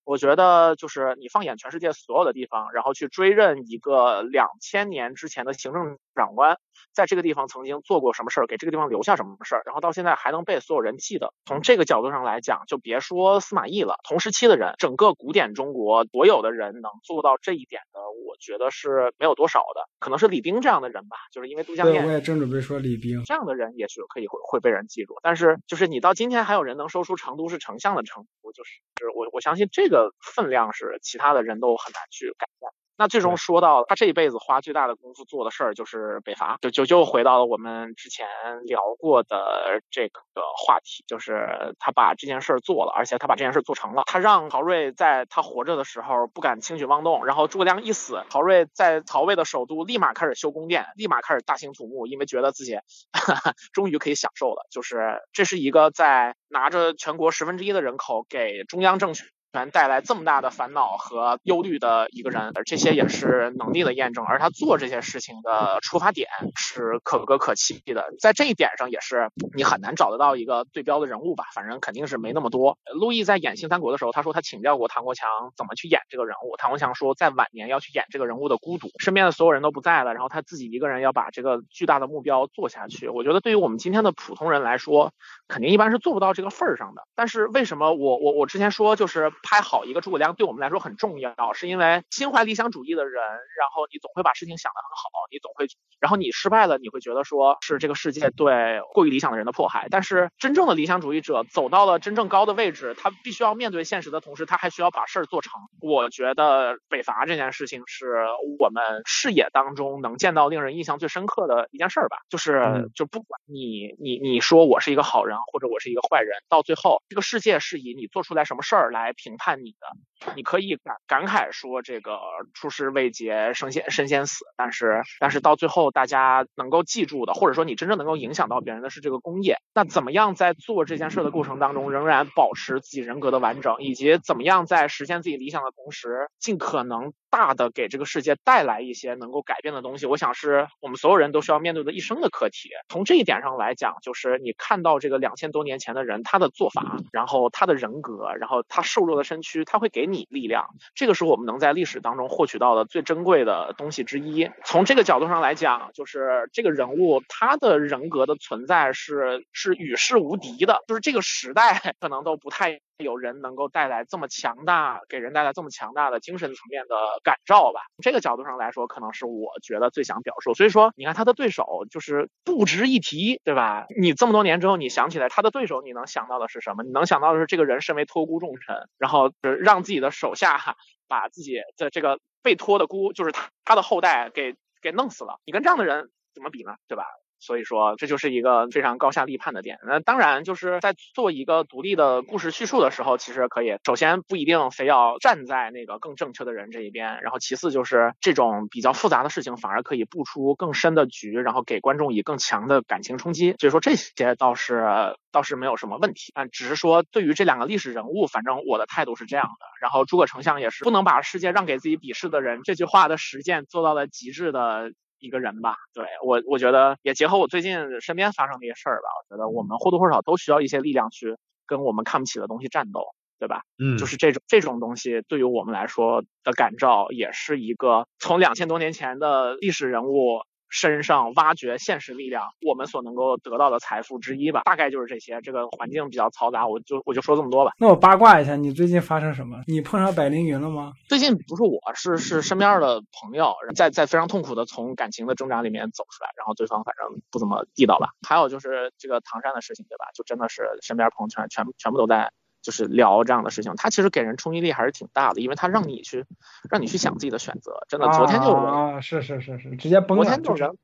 [0.09, 6.57] 我觉得就是你放眼全世界所有的地方，然后去追认一个两千年之前的行政长官，
[6.95, 11.31] 在这个地方曾经做过什么事儿，给这个地方留下什么事儿，然后到现在还能被所有人记得。
[11.45, 23.23] 从这个角度上来讲，就别说司马懿了，同时期的人，整个古典中国所有的人能做到这一点的，我觉得是没有多少的，可能是李冰这样的人吧，就是因为都江对，堰我也正准备说李冰。
[23.25, 32.71] 这样的人也许可以会会被人记住，但是就是你到今天还有人能说出成都是丞相的称呼，就是是我我相信这个分量是其他的人都很难去改变。
[33.01, 38.27] 那最终说到他这一辈子花最大的功夫做的事儿就是北伐，就就就回到了我们之前
[38.65, 40.19] 聊过的这个
[40.57, 44.03] 话题，就是他把这件事儿做了，而且他把这件事儿做成了。
[44.05, 52.77] 他让曹睿在他活着的时候不敢轻举妄动，然后诸葛亮一死，曹睿在曹魏的首都立马开始修宫殿，立马开始大兴土木，因为觉得自己
[53.71, 54.67] 终于可以享受了。
[54.71, 59.25] 就是这是一个在拿着全国十分之一的人口给中央政权。
[59.51, 72.77] 全带来这么大的烦恼和忧虑的一个人，而这些也是能力的验证，而他做这些事情的出发点是可歌可泣的，在这一点上也是你很难找得到一个对标的人物吧，反正肯定是没那么多。
[72.93, 83.07] 陆毅在演《新三国》的时候，他说他请教过唐国强怎么去演这个人物，唐国强说在晚年要去演这个人物的孤独，身边的所有人都不在了，然后他自己一个人要把这个巨大的目标做下去。
[83.07, 85.11] 我觉得对于我们今天的普通人来说，
[85.47, 87.01] 肯定一般是做不到这个份儿上的。
[87.15, 95.67] 但是为什么我我我之前说就是拍好一个诸葛亮对我们来说很重要，是因为心怀理想主义的人，然后你总会把事情想得很好，你总会，
[95.99, 99.87] 然后你失败了，你会觉得说是这个世界对过于理想的人的迫害。
[99.89, 105.53] 但是真正的理想主义者走到了真正高的位置，他必须要面对现实的同时，他还需要把事儿做成。
[105.81, 108.25] 我觉得北伐这件事情是
[108.59, 119.87] 我们视野当中能见到令人印象最深刻的一件事儿吧，就是就不管你你你说我是一个好人或者我是一个坏人，到最后这个世界是以你做出来什么事儿来评评判你的。
[120.35, 122.19] 你可以感感慨说这个
[122.53, 129.57] 出师未捷身先身先死，但是但是到最后大家能够记住的，或者说你真正能够影响到别人的是这个工业。
[129.73, 140.05] 那怎么样在做这件事的过程当中仍然保持自己人格的完整，以及怎么样在实现自己理想的同时，尽可能大的给这个世界带来一些能够改变的东西？
[140.05, 142.69] 我想是我们所有人都需要面对的一生的课题。
[142.89, 150.69] 从这一点上来讲，就是你看到这个两千多年前的人他的做法，然后他的人格，然后他瘦弱的身躯，他会给你力量。
[150.95, 154.49] 这个是我们能在历史当中获取到的最珍贵的东西之一。
[154.65, 167.81] 从这个角度上来讲，就是这个人物他的人格的存在是是与世无敌的，就是这个时代 可能都不太有人能够带来这么强大，给人带来这么强大的精神层面的感召吧。
[168.03, 170.53] 这个角度上来说，可能是我觉得最想表述。
[170.53, 173.85] 所以说，你看他的对手就是不值一提，对吧？
[173.97, 176.83] 你这么多年之后，你想起来他的对手，你能想到的是什么？
[176.83, 180.75] 你能想到的是这个人身为托孤重臣，然后让自己的手下
[181.07, 185.39] 把自己的这个被托的孤，就是他他的后代给给弄死了。
[185.45, 186.75] 你跟这样的人怎么比呢？
[186.89, 187.05] 对吧？
[187.39, 189.79] 所以说，这就是一个非常高下立判的点。
[189.87, 203.55] 那当然，就是在做一个独立的故事叙述的时候，其实可以首先不一定非要站在那个更正确的人这一边，然后其次就是这种比较复杂的事情，反而可以布出更深的局，然后给观众以更强的感情冲击。
[203.59, 209.65] 所以说这些倒是倒是没有什么问题啊，只是说对于这两个历史人物，反正我的态度是这样的。
[209.81, 214.91] 然后诸葛丞相也是不能把世界让给自己鄙视的人这句话的实践做到了极致的。
[215.19, 223.63] 一个人吧，对我，我觉得也结合我最近身边发生的一些事儿吧，我觉得我们或多或少都需要一些力量去跟我们看不起的东西战斗，对吧？
[223.77, 234.61] 嗯，就是这种这种东西对于我们来说的感召，也是一个从两千多年前的历史人物身上挖掘现实力量，我们所能够得到的财富之一吧。
[234.65, 235.39] 大概就是这些。
[235.41, 237.71] 这个环境比较嘈杂，我就我就说这么多吧。
[237.79, 239.63] 那我八卦一下，你最近发生什么？
[239.67, 240.93] 你碰上百灵云了吗？
[241.07, 248.09] 最近不是我，是是身边的朋友，在在非常痛苦的从感情的挣扎里面走出来，然后对方反正不怎么地道吧。
[248.27, 250.05] 还有就是这个唐山的事情，对吧？
[250.13, 252.31] 就真的是身边朋友圈全全部都在
[252.61, 253.73] 就是聊这样的事情。
[253.75, 256.25] 他其实给人冲击力还是挺大的，因为他让你去
[256.69, 257.85] 让你去想自己的选择。
[257.87, 260.29] 真的，昨天就有人啊，是是是是，直接崩昨了。
[260.29, 260.77] 天就有人，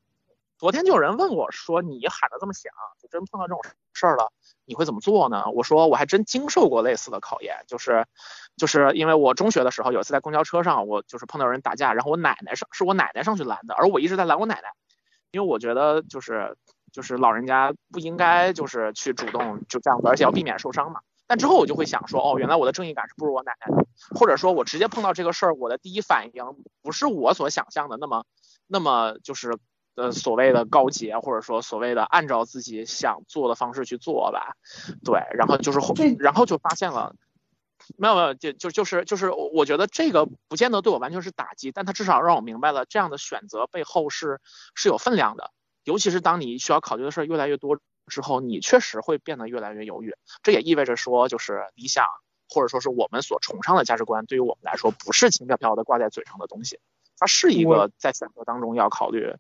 [0.58, 2.72] 昨天就有人问我说：“你喊的这么响，
[3.02, 3.60] 就真碰到这种
[3.94, 4.32] 事儿了，
[4.64, 8.06] 你会怎么做呢？”我说：“我还真经受过类似的考验，就是，
[8.56, 14.70] 就是因为我中学的时候有一次在公交车上，我就是碰到人打架，然后我奶奶上是我奶奶上去拦的，而我一直在拦我奶奶，
[15.32, 16.56] 因为我觉得就是
[16.94, 21.02] 就是老人家不应该就是去主动就这样子，而且要避免受伤嘛。
[21.28, 26.44] 但之后我就会想说，哦，原来我的正义感是不如我奶奶的，或者说我直接碰到这个事儿，我的第一反应
[26.82, 28.26] 不是我所想象的那么
[28.68, 29.58] 那么就是
[29.96, 34.56] 呃所谓的高洁，或者说所谓的按照自己想做的方式去做吧，
[35.04, 37.16] 对，然后就是后然后就发现了。
[37.98, 44.40] 没有没有，就就就是就是，我觉得这个不见得对我完全是打击，但它至少让我明白了这样的选择背后是
[44.74, 45.52] 是有分量的，
[45.84, 50.16] 尤其是当你需要考虑的事儿越来越多之后，你确实会变得越来越犹豫。
[50.44, 52.06] 这也意味着说，就是理想
[52.48, 56.80] 或者说是我们所崇尚的价值观，对于我们来说不是轻飘飘的挂在嘴上的东西。
[57.18, 59.34] 它是一个在选择当中要考虑，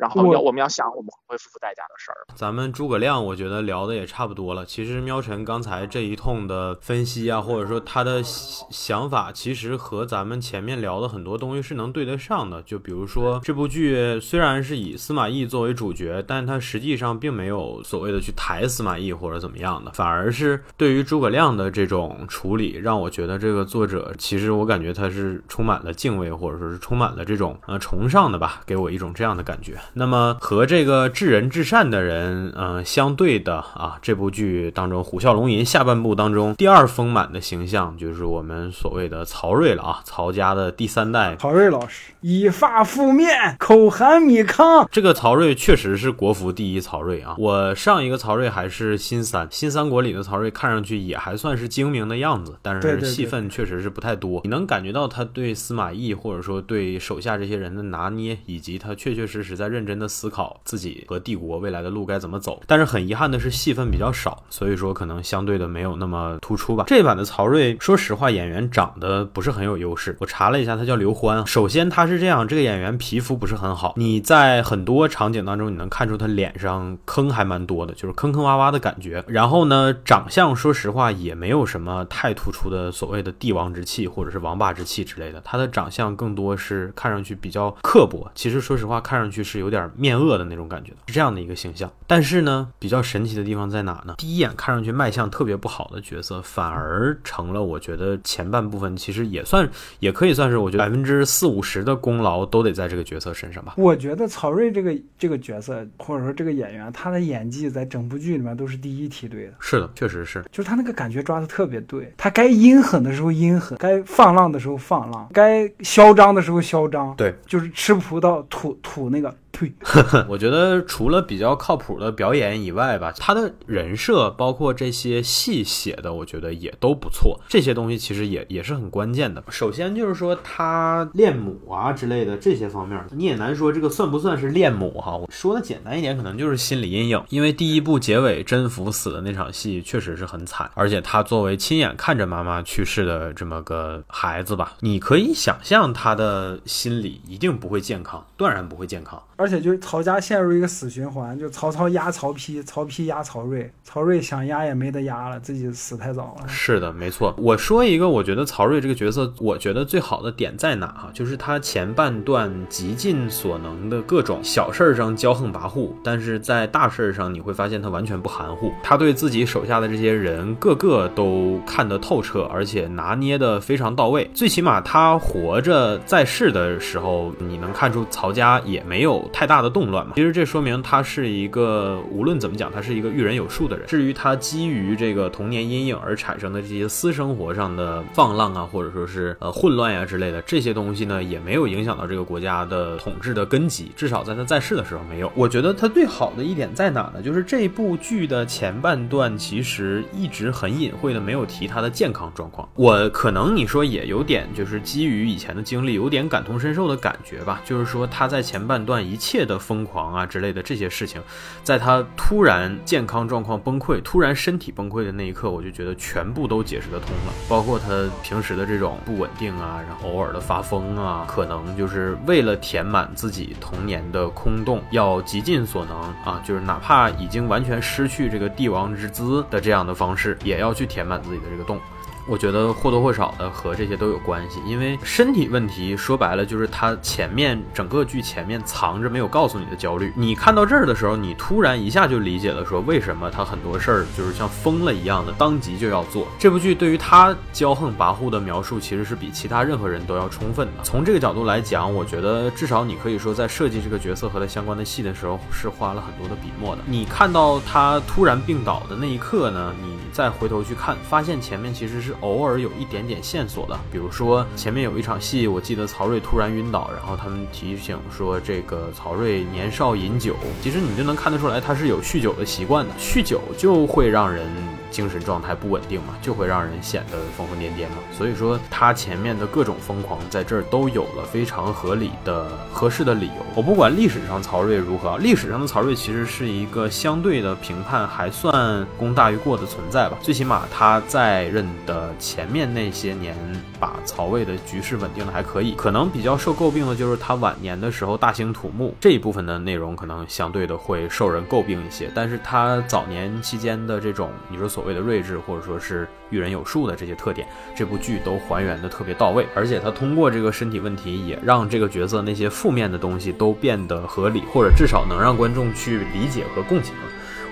[0.00, 2.16] 然后我要我们要想我们会付出代价的事儿。
[2.34, 4.64] 咱们诸葛亮，我觉得聊的也差不多了。
[4.64, 12.62] 其实喵晨刚才这一通的分析啊，或者说他的想想法，其实和咱们前面聊的很多东西是能对得上的。
[12.62, 29.78] 就比如说这部剧虽然是以司马懿作为主角，但他实际上并没有所谓的去抬司马懿或者怎么样的，反而是对于诸葛亮的这种处理，让我觉得这个作者其实我感觉他是充满了敬畏，或者说是充满了这种呃崇尚的吧，给我一种这样的感觉。
[29.94, 41.36] 那么和这个至仁至善的人，呃，相对的啊，这部剧当中《虎啸龙吟》下半部当中第二丰满的形象，就是我们所谓的曹睿了啊，曹家的第三代。
[41.36, 44.88] 曹睿老师以发覆面，口含米糠。
[44.90, 47.34] 这个曹睿确实是国服第一曹睿啊！
[47.38, 54.40] 我上一个曹睿还是新三，新三国里的曹睿看上去也还算是精明的样子，但是戏份确实是不太多。
[54.44, 62.60] 你能感觉到他对司马懿或者说对手下这些人的拿捏，以及他确确实实在认认真的思考自己和帝国未来的路该怎么走。
[62.66, 66.84] 但是很遗憾的是戏份比较少，所以说可能相对的没有那么突出吧。
[66.86, 70.14] 这版的曹睿，说实话演员长得不是很有优势。
[70.20, 71.46] 我查了一下，他叫刘欢。
[71.46, 79.24] 首先他是这样，这个演员皮肤不是很好，你在很多场景当中你能看出他脸上坑还蛮多的，就是坑坑洼洼的感觉。
[79.28, 88.28] 然后呢，长相说实话也没有什么太突出的所谓的帝王之气或者是王霸之气之类的，他的长相更多是看上去比较刻薄。
[88.34, 91.90] 其实说实话，看上去是有点面恶的那种感觉的，是这样的一个形象。
[92.06, 94.14] 但是呢，比较神奇的地方在哪呢？
[94.18, 99.68] 第一眼看上去卖相特别不好的角色，反而成了我觉得前半部分其实也算
[100.00, 103.74] 也可以算是我觉得百分之四五十的功劳都得在这个角色身上吧。
[103.76, 110.42] 我觉得曹睿这个这个角色，或者说这个演员，他的演技在整部剧里面都是第一梯队的，是的，确实是。
[110.50, 119.72] 就是他那个感觉抓的特别对，他该阴狠的时候阴狠，该放浪的时候放浪，该嚣张的时候嚣张，对，就是吃葡萄吐吐那个呸，
[120.28, 127.40] 我觉得除了比较靠谱的表演以外吧，他的人设包括这些戏写的，我觉得也都不错。
[127.48, 129.42] 这些东西其实也也是很关键的。
[129.48, 135.16] 首先就是说他恋母啊之类的这些方面，你也难说这个算不算是恋母哈。
[135.16, 137.22] 我说的简单一点，可能就是心理阴影。
[137.28, 149.20] 因为第一部结尾甄宓死的那场戏确实是很惨，而且他作为亲眼看着妈妈去世的这么个孩子吧，你可以想象他的心理一定不会健康，断然不会健康。
[149.40, 156.46] 而且就是曹家陷入一个死循环，就曹操压曹丕，曹丕压曹睿，曹睿想压也没得压了，自己死太早了。
[156.46, 157.34] 是的，没错。
[157.38, 161.10] 我说一个，我觉得曹睿这个角色，我觉得最好的点在哪哈？
[161.14, 168.70] 就是他前半段极尽所能的各种小事儿上骄横跋扈，但是在大事儿上你会发现他完全不含糊。
[168.82, 174.30] 他对自己手下的这些人，个个都看得透彻，而且拿捏的非常到位。
[174.34, 180.12] 最起码他活着在世的时候，你能看出曹家也没有太大的动乱嘛。
[180.16, 183.86] 其实这说明他是一个无论怎么讲，他是一个遇人有术的人。
[183.86, 195.30] 至于他基于这个童年阴影而产生的这些私生活上的放浪啊，或者说是呃混乱呀、之类的这些东西呢，也没有影响到这个国家的统治的根基，至少在他在世的时候没有。
[195.34, 197.22] 我觉得他最好的一点在哪呢？
[197.22, 202.68] 就是这部剧的前半段其实一直很隐晦的没有提他的健康状况。
[202.74, 207.60] 我可能你说也有点就是基于以前的经历，有点感同身受的感觉吧。
[207.64, 211.20] 就是说他在前半段一一切的疯狂啊之类的这些事情，
[211.62, 217.32] 在他突然健康状况崩溃、突然身体崩溃的那一刻，我就觉得全部都解释得通了。
[217.46, 231.78] 包括他平时的这种不稳定啊，然后偶尔的发疯啊，可能就是为了填满自己童年的空洞，要极尽所能啊，就是哪怕已经完全失去这个帝王之姿的这样的方式，也要去填满自己的这个洞。
[232.26, 240.12] 我觉得或多或少的和这些都有关系，因为身体问题说白了就是他前面整个剧前面藏着没有告诉你的焦虑。
[240.14, 246.28] 你看到这儿的时候，你突然一下就理解了，说为什么他很多事儿就是像疯了一样的当即就要做。
[246.38, 250.84] 这部剧对于他骄横跋扈的描述，其实是比其他任何人都要充分的。
[250.84, 256.82] 从这个角度来讲，我觉得至少你可以说在设计这个角色和他相关的戏的时候，是花了很多的笔墨的。
[256.86, 262.14] 你看到他突然病倒的那一刻呢，你再回头去看，发现前面其实是。
[262.20, 274.46] 偶尔有一点点线索的，比如说前面有一场戏，我记得曹睿突然晕倒，然后他们提醒说这个曹睿年少饮酒，其实你就能看得出来他是有酗酒的习惯的，酗酒就会让人
[274.90, 277.96] 精神状态不稳定嘛，就会让人显得疯疯癫癫嘛。
[278.12, 283.46] 所以说他前面的各种疯狂在这儿都有了非常合理的、合适的理由。
[283.54, 290.18] 我不管历史上曹睿如何，历史上的曹睿其实是一个相对的评判还算功大于过的存在吧。
[290.20, 293.36] 最起码他在任的前面那些年，
[293.78, 295.72] 把曹魏的局势稳定的还可以。
[295.72, 302.10] 可能比较受诟病的就是他晚年的时候大兴土木这一部分的内容，可能相对的会受人诟病一些。
[302.14, 309.46] 但是他早年期间的这种你说所所谓的睿智，或者说是遇人有数的这些特点，这部剧都还原的特别到位。
[309.54, 316.94] 而且他通过这个身体问题，也让这个角色那些负面的东西都变得合理，或者至少能让观众去理解和共情。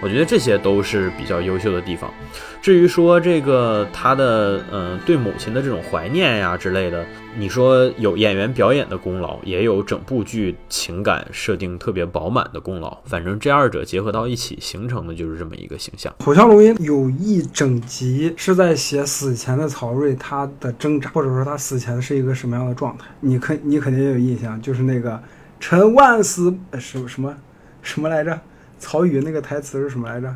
[0.01, 2.12] 我觉得这些都是比较优秀的地方。
[2.61, 7.05] 至于说这个他的嗯对母亲的这种怀念呀之类的，
[7.36, 12.99] 你说有演员表演的功劳，也有整部剧情感设定特别饱满的功劳。
[13.05, 16.12] 反正这二者结合到一起，形成的就是这么一个形象。
[16.24, 23.05] 《虎啸龙吟》有一整集是在写死前的曹睿他的挣扎，或者说他死前是一个什么样的状态。
[23.20, 25.20] 你肯你肯定也有印象，就是那个
[25.61, 27.34] “臣万死”什么什么
[27.82, 28.38] 什么来着？
[28.79, 30.35] 曹禺那个台词是什么来着？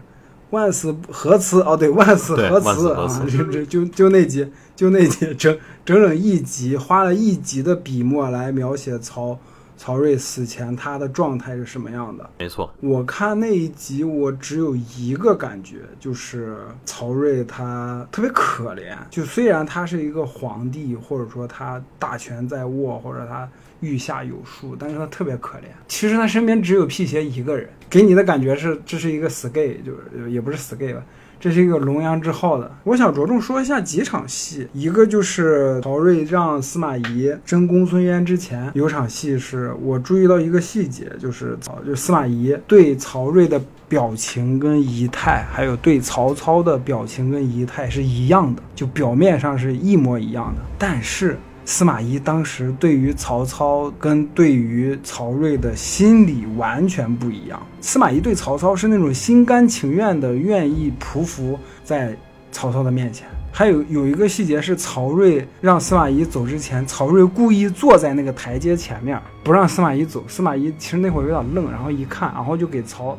[0.51, 1.63] 万死何辞？
[1.63, 3.09] 哦，对，万死何辞啊？
[3.27, 9.39] 就就就就那集，就那集， 整整整一集，花了一集的笔墨来描写曹
[9.79, 12.29] 曹睿死前他的状态是什么样的。
[12.39, 18.95] 没错，我看那一集，我只有一个感觉，就是曹睿他特别可怜。
[19.09, 23.49] 就虽然他是一个皇帝，或者说他大权在握，或者他。
[23.83, 25.65] 御下有术，但是他特别可怜。
[25.87, 31.03] 其实他身边只有辟邪一个人，给你的感觉是这是一个死 gay，就是也不是死 gay 吧，
[31.39, 32.71] 这是一个龙阳之好的。
[32.85, 51.37] 我想着重说一下几场戏，一个就是曹睿让司马懿征公孙渊之前，有场戏是我注意到一个细节，就是曹就司马懿对曹睿的表情跟仪态，还有对曹操的表情跟仪态是一样的，就表面上是一模一样的，但是。
[51.65, 57.63] 司马懿当时对于曹操跟对于曹睿的心理完全不一样。
[57.81, 62.17] 司马懿对曹操是那种心甘情愿的，愿意匍匐在
[62.51, 63.29] 曹操的面前。
[63.53, 70.25] 还有有一个细节是，曹睿让司马懿走之前，曹睿故意坐在那个台阶前面，不让司马懿走。
[70.27, 73.17] 司马懿其实那会儿有点愣，然后一看，然后就给曹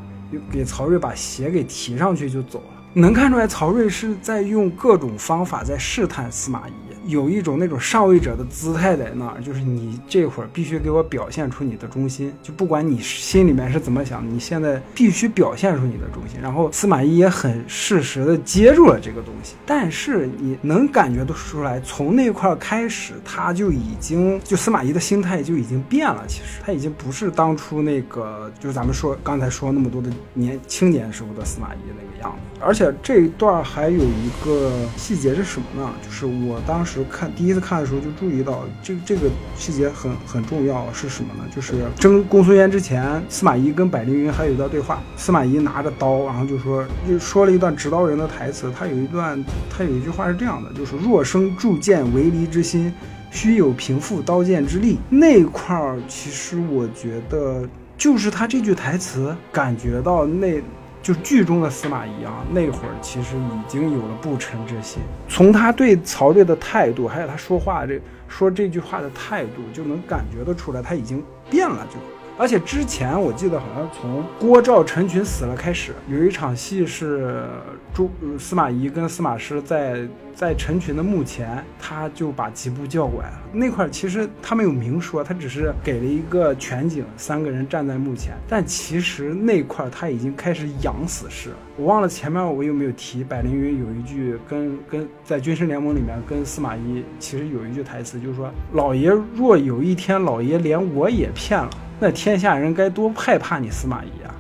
[0.51, 2.83] 给曹睿把鞋给提上去就走了。
[2.93, 6.73] 能看出来，曹睿是在用各种方法在试探司马懿。
[7.05, 16.39] 有一种那种上位者的姿态在那儿，就是你这会儿必须给我表现出你的忠心，就不管你心里面是怎么想，你现在必须表现出你的忠心。
[16.39, 25.23] 然后司马懿也很适时的接住了这个东西，但是你能感觉得出来，从那块开始他就已经就司马懿的心。
[25.23, 32.59] 态就已经变了，其实他已经不是当初那个就是咱们说刚才说那么多的年青年时候的司马懿那个样子。
[32.59, 35.93] 而且这一段还有一个细节是什么呢？
[36.05, 41.43] 就是我当时看第一次看的时候就注意到，这这个细节很很重要是什么呢？
[41.55, 52.93] 就是争公孙渊之前，司马懿跟百灵云还有一段对话，司马懿拿着刀，然后就说就说了一段指刀人的台词，他有一段他有一句话是这样的，就是若生铸剑为离之心，
[53.31, 54.99] 须有平复刀剑之力。
[55.09, 57.67] 那块儿其实我觉得
[57.97, 60.61] 就是他这句台词，感觉到那。
[61.03, 65.01] 就剧中的司马懿啊，那会儿其实已经有了不臣之心。
[65.27, 67.99] 从他对曹睿的态度，还有他说话这
[68.29, 71.85] 说这句话的态度，就能感觉得出来，他已经变了。
[71.91, 71.99] 就
[72.37, 77.45] 而且之前我记得好像从郭照陈群死了开始，有一场戏是
[77.93, 78.09] 朱
[78.39, 80.07] 司马懿跟司马师在。
[80.35, 83.41] 在陈群的墓前，他就把吉布叫过来了。
[83.53, 88.33] 那块其实他没有明说，他只是给了一个全景，三个人站在墓前。
[88.49, 91.55] 但其实那块他已经开始养死士了。
[91.77, 101.69] 我忘了前面我有没有提，百灵云有一句跟跟在军事联盟里面跟司马懿其实有一句台词，就是说老爷若有一天老爷连我也骗了，
[102.03, 104.35] 那天下人该多害怕你司马懿啊！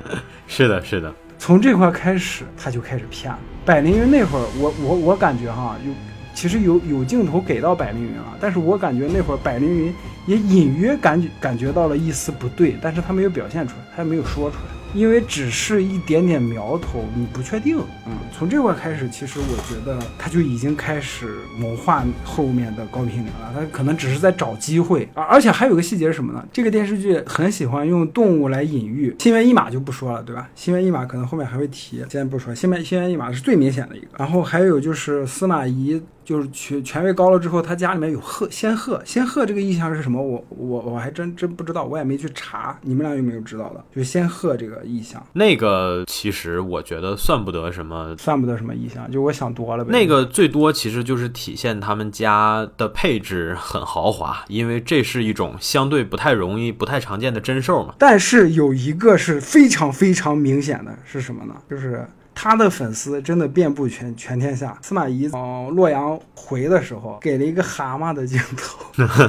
[0.48, 1.12] 是的，是的。
[1.38, 3.38] 从这块开始，他就开始骗了。
[3.66, 5.92] 百灵云那会儿，我我我感觉哈，有
[6.32, 9.94] 其实有有镜头给到百灵云了，但是我感觉那会儿百灵云
[10.24, 14.72] 也隐约感觉感觉到了一丝不对，但是他没有表现出来，他也没有说出来。
[14.94, 17.78] 因为只是一点点苗头，你不确定。
[18.06, 23.52] 嗯，从这块开始，其实我觉得他就已经开始谋划后面的高平陵了。
[23.54, 25.08] 他可能只是在找机会。
[25.14, 26.44] 而而且还有个细节是什么呢？
[26.52, 29.14] 这个电视剧很喜欢用动物来隐喻。
[29.18, 30.48] 心猿意马就不说了，对吧？
[30.54, 32.54] 心猿意马可能后面还会提，现在不说。
[32.54, 34.08] 心猿心猿意马是最明显的一个。
[34.18, 40.22] 然后还有就是司马懿就是权权位高了之后，他家里面有鹤仙鹤，仙鹤这个意象是什么？
[40.22, 42.78] 我我我还真真不知道，我也没去查。
[42.82, 43.84] 你们俩有没有知道的？
[43.94, 49.90] 就是仙鹤这个意象，那个其实我觉得算不得什么，算不得什么意象，就我想多了呗。
[49.90, 57.94] 那个最多其实就是体现他们家的配置很豪华，因为这是一种相对不太容易、不太常见的珍兽嘛。
[57.98, 61.54] 但是有一个是非常非常明显的，是什么呢？
[61.68, 64.76] 就是他的粉丝真的遍布全全天下。
[64.82, 68.78] 司马懿往洛阳回的时候，给了一个蛤蟆的镜头，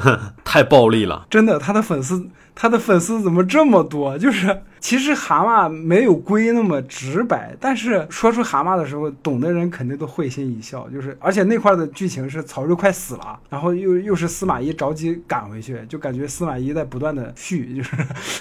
[0.43, 1.25] 太暴力了。
[1.29, 4.17] 真的，他的粉丝，他的粉丝怎么这么多？
[4.17, 10.89] 就是其实蛤蟆没有龟那么直白，但是说出蛤蟆的时候，懂的人肯定都会心一笑。
[10.89, 17.95] 就是而且那块的剧情是曹睿快死了，然后又又是司马懿着急赶回去，就感觉司马懿在不断的续，就是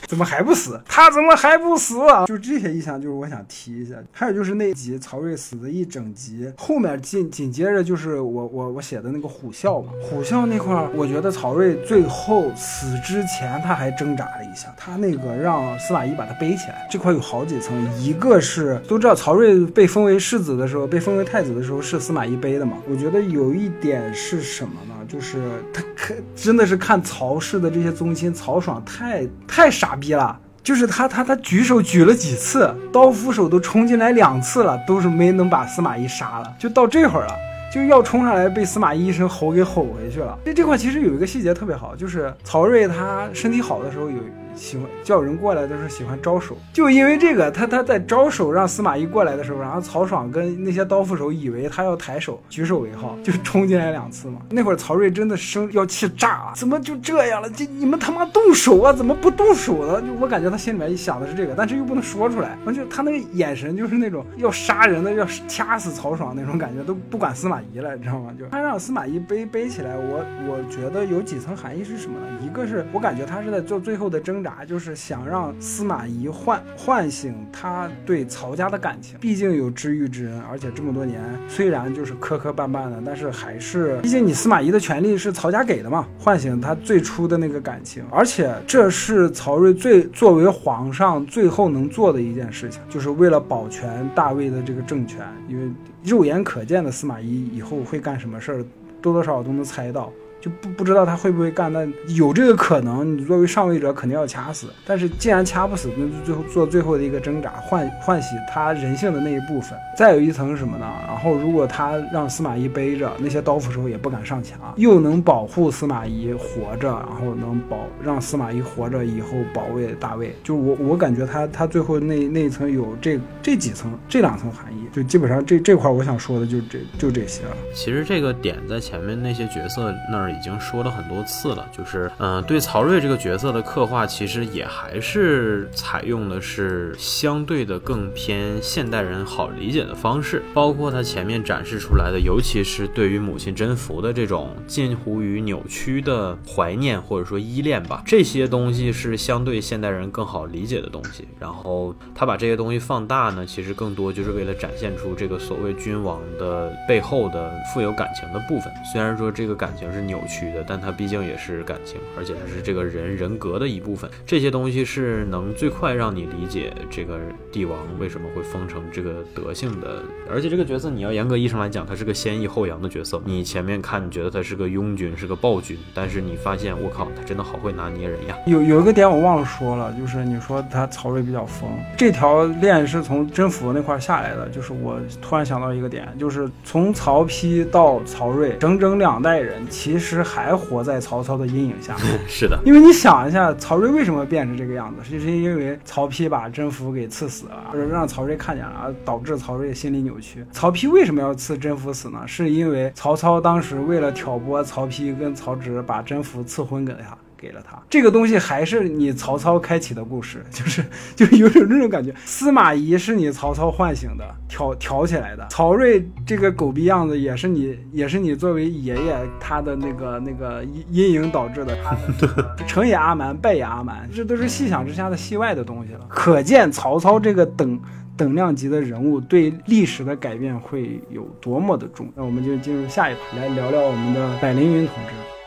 [0.09, 0.81] 怎么还不死？
[0.85, 1.95] 他怎么还不死？
[2.27, 3.95] 就这些意象，就是我想提一下。
[4.11, 24.95] 还有就是那集曹睿死的一整集，后面紧紧接着就是我我我写的那个虎啸嘛，虎啸那块，我觉得曹睿最后死之前他还挣扎了一下，他那个让司马懿把他背起来，这块有好几层，一个是都知道曹睿被封为世子的时候，被封为太子的时候是司马懿背的嘛，我觉得有一点是什么呢？
[25.09, 25.39] 就是
[25.73, 30.39] 他看真的是看曹氏的这些宗亲，曹爽太太傻逼了。
[30.63, 37.35] 就是他他他举手举了几次，刀斧手都冲进来两次了，都是没能把司马懿杀了，就到这会儿了。
[37.75, 40.39] 就要冲上来，被司马懿一声吼给吼回去了。
[40.45, 44.19] 这这块其实有一个细节特别好，就是曹睿他身体好的时候有
[44.55, 54.41] 喜欢叫人过来的时候喜欢招手，就因为这个，他他在招手让司马懿过来的时候，然后曹爽跟那些刀斧手以为他要抬手举手为号， 就冲进来两次嘛。
[54.51, 57.49] 那会儿曹睿真的生要气炸了，怎么就这样了？
[57.51, 58.93] 这你们他妈动手啊？
[58.93, 60.01] 怎么不动手呢？
[60.03, 62.57] 就我感觉他心里面想的是这个，但是又不能说出来。
[62.65, 68.33] 完就他那个眼神就是那种要杀人的，要掐死曹爽那种感觉，都不管司马懿了，你知道吗？
[68.39, 72.27] 就他让司马懿背背起来，我我觉得有几层含义是什么呢？
[72.43, 79.17] 一个是我感觉他是在做最后的挣挣扎，就是想让司马懿唤唤醒他对曹家的感情。
[79.21, 88.05] 毕竟有知遇之恩，而且这么多年虽然就是磕磕绊绊的，但是还是，毕竟你司马懿的权利是曹家给的嘛，唤醒他最初的那个感情。
[88.11, 95.71] 而且这是曹睿最作为皇上最后能做的一件事情，就是为了保全大魏的这个政权，因为
[96.03, 98.65] 肉眼可见的司马懿以后会干什么事儿，
[99.01, 100.13] 多多少少都能猜到。
[100.43, 103.17] 就不不知道他会不会干，那有这个可能。
[103.17, 109.79] 你作为上位者肯定要掐死，但是既然掐不死，那就最后做最后的一个挣扎，唤唤醒他人性的那一部分。
[109.97, 110.87] 再有一层是什么呢？
[111.07, 120.35] 然后如果他让司马懿背着，那些刀斧手也不敢上墙，又能保护司马懿活着，然后能保让司马懿活着以后保卫大魏。
[120.43, 127.57] 就我我感觉他他最后那那一层有这这几层这两层含义，就基本上这这块我想说的就这就这些了。
[127.73, 130.32] 其实这个点在前面那些角色那儿。
[130.33, 151.29] 已经说了很多次了，就是嗯，对曹睿这个角色的刻画，其实也还是采用的是相对的更偏现代人好理解的方式，包括他前面展示出来的，尤其是对于母亲甄宓的这种近乎于扭曲的怀念或者说依恋吧，这些东西是相对现代人更好理解的东西。
[151.39, 158.73] 然后他把这些东西放大呢，其实更多就是为了展现出这个所谓君王的背后的富有感情的部分。
[158.91, 160.22] 虽然说这个感情是扭。
[160.23, 164.09] 扭曲的，但它毕竟也是感情，而且它是这个人人格的一部分。
[164.25, 167.19] 这些东西是能最快让你理解这个
[167.51, 170.03] 帝王为什么会封成这个德性的。
[170.31, 173.21] 而且这个角色，你要严格意义上来讲，他是个先抑后扬的角色。
[173.25, 178.37] 你前面看，你觉得他是个庸君，是个暴君，但是你发现，我靠，他真的好会拿捏人呀。
[178.47, 184.49] 有有一个点我忘了说了，就是你说他曹睿比较疯，这条链是从甄宓那块下来的。
[184.49, 190.12] 就是我突然想到一个点，就是从曹丕到曹睿，整整两代人，其实。
[190.17, 191.97] 实还活在曹操的阴影下，
[192.29, 200.45] 是的，因为你想一下，曹睿为什么变成这个样子，就是因为曹丕把甄宓给赐死了，或者让曹睿看见了，导致曹睿心理扭曲。
[200.53, 202.23] 曹丕为什么要赐甄宓死呢？
[202.27, 207.17] 是因为曹操当时为了挑拨曹丕跟曹植，把甄宓赐婚给他。
[207.43, 210.85] 给了他这个东西，还是你曹操开启的故事， 就是
[211.17, 212.15] 就是有种这种感觉。
[212.25, 215.45] 司马懿是你曹操唤醒的，挑挑起来的。
[215.51, 221.77] 曹睿这个狗逼样子，也是你也是你作为爷爷他的那个那个阴影导致的。
[222.69, 226.01] 成也阿瞒，败也阿瞒，这都是细想之下的戏外的东西了。
[226.09, 227.81] 可见曹操这个等
[228.17, 232.09] 等量级的人物对历史的改变会有多么的重。
[232.15, 235.42] 那我们就进入下一盘，来聊聊我们的百灵云同志。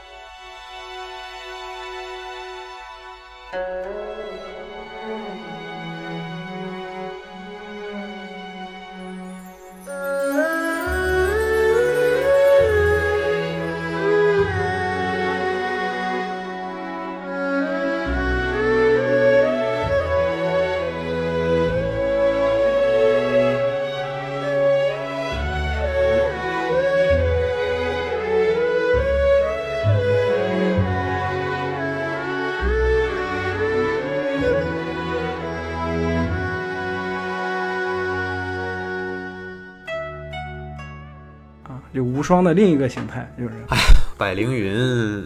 [42.25, 43.94] 双的另一个形态，就是。
[44.17, 44.73] 百灵云，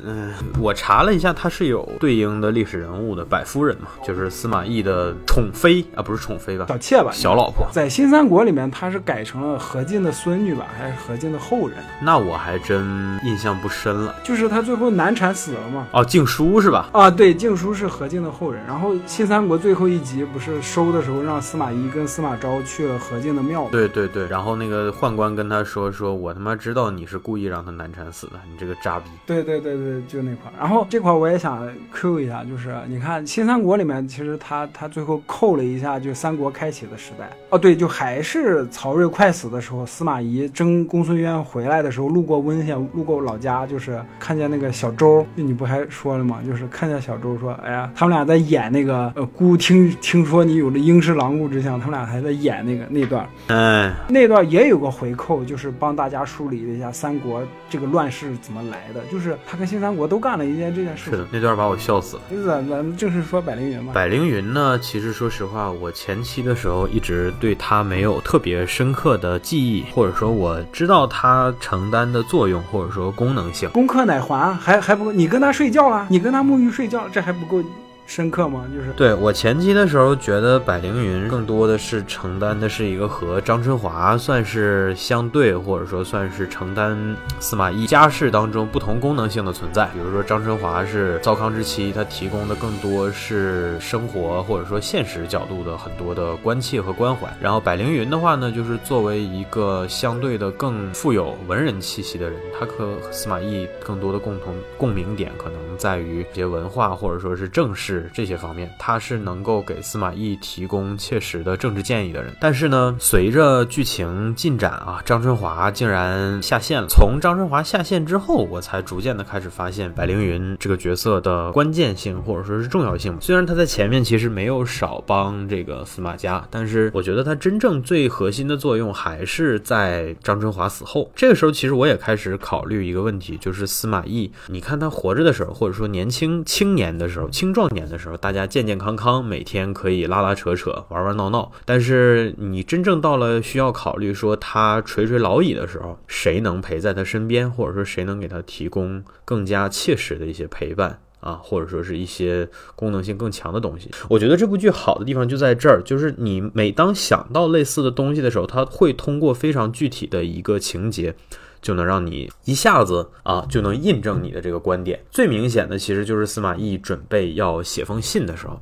[0.03, 6.65] 嗯，我查了一下，他是有对应的历史人物的，百夫人嘛，就是司马懿的宠妃啊，不是宠妃吧？
[6.67, 7.11] 小妾吧？
[7.13, 7.67] 小老婆。
[7.71, 11.77] 在新三国里面，他是改成了何进的孙女吧，还是何进的后人？
[12.01, 14.15] 那我还真印象不深了。
[14.23, 15.87] 就是他最后难产死了嘛？
[15.91, 16.89] 哦，敬叔是吧？
[16.91, 18.59] 啊，对，敬叔是何进的后人。
[18.65, 23.67] 然后新三国最后一集不是收的时候，让司马懿跟司马昭去了何进的庙。
[23.71, 24.25] 对对对。
[24.25, 30.53] 然后那个宦官跟他说：“说我他妈知道你是故意让他难产死的，你这个。”渣逼，对对对对，就那块儿。
[30.59, 37.29] 然后这块儿我也想 Q 一下，就是你看新三国里面，其实他他最后扣了一下，就三国开启的时代。
[37.49, 46.39] 哦，对，就还是曹睿快死的时候，司马懿征公孙渊回来的时候，路过温县，路过老家，就是看见那个小周，你不还说了吗？
[46.47, 53.27] 就是看见小周说，哎呀，他们俩在演那个呃，姑听听说你有了鹰狮狼顾之相，他们俩还在演那个那段。
[53.47, 58.63] 嗯，那段也有个回扣，就是帮大家梳理了一下三国这个乱世怎么。
[58.68, 61.11] 来的就是他跟新三国都干了一件这件事。
[61.11, 62.23] 是的，那段把我笑死了。
[62.29, 63.93] 就是咱们正式说百灵云嘛。
[63.93, 73.69] 百灵云呢，其实说实话，我前期的时候一直对他没有特别深刻的记忆，或者说我知道他承担的作用，或者说功能性。
[73.71, 77.63] 攻克奶环还还不够，你跟他睡觉了，你跟他沐浴睡觉，这还不够。
[78.09, 78.65] 深刻吗？
[78.73, 89.85] 就是对我前期的时候觉得百灵云更多的是承担的是一个和张春华算是相对，或者说算是承担司马懿家世当中不同功能性的存在。
[89.93, 97.31] 比如说张春华是糟糠之妻，他提供的更多是生活或者说现实角度的很多的关切和关怀。
[97.39, 107.98] 然后百灵云的话呢，就是作为一个相对的更富有文人气息的人，他和司马懿更多的共同共鸣点可能在于一些文化或者说是正事。
[108.13, 112.33] 这些方面，他是能够给司马懿提供切实的政治建议的人。
[112.39, 116.87] 但是呢，随着剧情进展啊，张春华竟然下线了。
[116.87, 123.17] 从张春华下线之后，我才逐渐的开始发现百灵云这个角色的关键性或者说是重要性。
[123.19, 131.11] 虽然他在前面其实没有少帮这个司马家，但是我觉得他真正最核心的作用还是在张春华死后。
[131.15, 137.88] 这个时候，其实我也开始考虑一个问题，就是司马懿，你看他活着的时候，或者说年轻青年的时候，青壮年。
[137.89, 141.51] 的时候，大家健健康康，每天可以拉拉扯扯，玩玩闹闹。
[141.65, 153.89] 但是你真正到了需要考虑说他垂垂老矣的时候，谁能陪在他身边，或者说谁能给他提供更加切实的一些陪伴啊，或者说是一些功能性更强的东西？
[154.09, 161.13] 我觉得这部剧好的地方就在这儿，就是你每当想到类似的东西的时候，他会通过非常具体的一个情节。
[161.61, 164.99] 就能让你一下子啊，就能印证你的这个观点。
[165.09, 168.59] 最明显的其实就是司马懿准备要写封信的时候。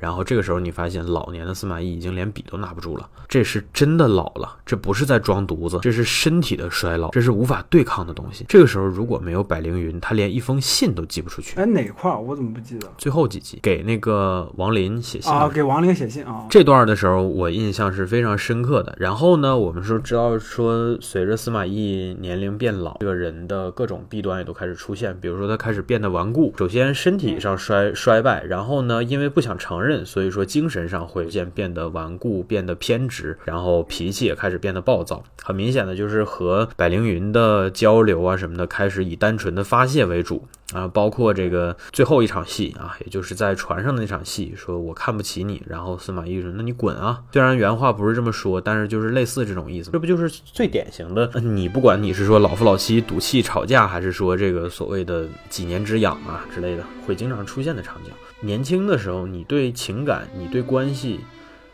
[0.00, 8.46] 然后这个时候，你发现老年的司马懿已经连笔都拿不住了，这是真的老了，这不是在装犊子，这是身体的衰老，这是无法对抗的东西。
[8.48, 11.54] 这个时候如果没有百灵云，他连一封信都寄不出去。
[11.60, 12.88] 哎，哪块儿我怎么不记得？
[12.96, 16.46] 最后几集给那个王林写信啊，给王林写信啊。
[16.48, 18.96] 这段的时候我印象是非常深刻的。
[18.98, 29.89] 然后呢，我们说知道说，随着司马懿年龄变老，这个人的各种弊端也都开始出现，比如说他开始变得顽固，首先身体上衰衰败，然后呢，因为不想承认。
[30.04, 35.22] 所以说，精神上会渐变得顽固，变得偏执，然后脾气也开始变得暴躁。
[35.42, 40.88] 很明显的就是和百灵云的交流啊什么的，开始以单纯的发泄为主啊。
[40.88, 47.22] 包括这个最后一场戏啊，也就是在船上的那场戏，说我看不起你，然后司马懿说那你滚啊。
[47.32, 49.90] 虽然原话不是这么说，但是就是类似这种意思。
[49.90, 51.30] 这不就是最典型的？
[51.40, 58.10] 你不管你是说老夫老妻赌气吵架，还是说这个所谓的几年之痒啊之类的，会经常出现的场景。
[58.40, 61.20] 年轻的时候，你对情感、你对关系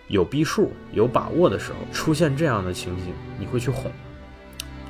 [0.08, 3.90] 有逼数、有把握的时候，出现这样的情形，你会去哄，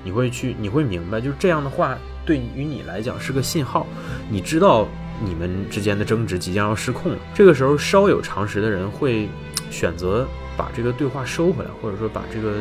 [0.02, 3.86] 你会去，你会明白，就是这样的话，对于你来讲是个信号，
[4.30, 4.88] 你知道
[5.22, 7.18] 你们之间的争执即将要失控了。
[7.34, 9.28] 这个时候，稍有常识的人会
[9.70, 10.26] 选择。
[10.56, 12.54] 把这个对话收回来，或者说把这个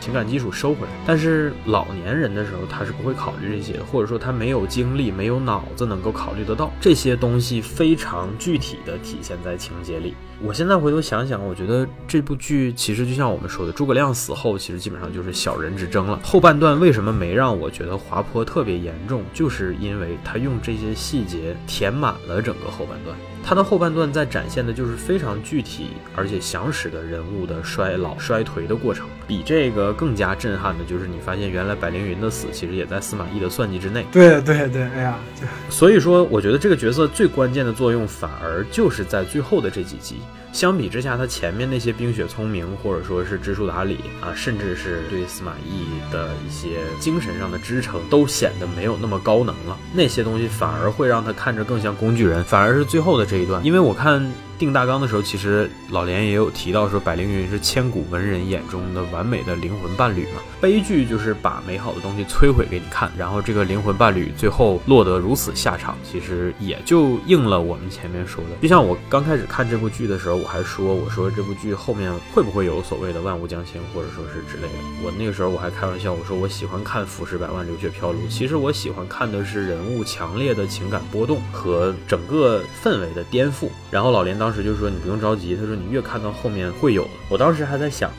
[0.00, 0.92] 情感基础收回来。
[1.06, 10.14] 但是老年人的时候，他是不会考虑这些，或者说他没有精力、没有脑子能够考虑得到这些东西，非常具体的体现在情节里。
[10.40, 16.18] 我现在回头想想，我觉得这部剧其实就像我们说的，诸葛亮死后，其实基本上就是小人之争了。
[16.24, 23.16] 后半段为什么没让我觉得滑坡特别严重，就是因为他用这些细节填满了整个后半段。
[23.44, 34.06] 他的后半段在展现的就是非常具体而且详实的人物的衰老衰颓的过程，比这个更加震撼的就是你发现原来百灵云的死其实也在司马懿的算计之内。
[34.12, 40.16] 对对对，哎呀，就所以说，我觉得这个角色最关键的作用反而就是在最后的这几集。
[40.52, 49.76] 相比之下，他前面那些冰雪聪明，或者说是知书达理啊，甚至是对司马懿的一些精神上的支撑，都显得没有那么高能了。
[49.92, 52.44] 那些东西反而会让他看着更像工具人。
[52.44, 54.32] 反而是最后的这一段，因为我看。
[54.62, 60.40] 定大纲的时候，其实老连也有提到说，百灵云是千古文人眼中的完美的灵魂伴侣嘛。
[60.60, 68.50] 悲剧就是把美好的东西摧毁给你看，然后这个灵魂伴侣最后落得如此下场，其实也就应了我们前面说的。
[68.62, 74.78] 就像我刚开始看这部剧的时候，我还说，我说这部剧后面会不会有所谓的万物将倾，或者说是之类的。
[75.02, 83.68] 我那个时候我还开玩笑，我说我喜欢看浮世百万流血飘零，其实我喜欢看的是人物强烈的情感波动和整个氛围的颠覆。
[83.90, 88.10] 然后老连当时就说：“你不用着急。”他说：“你越看到后面会有的。”我当时还在想，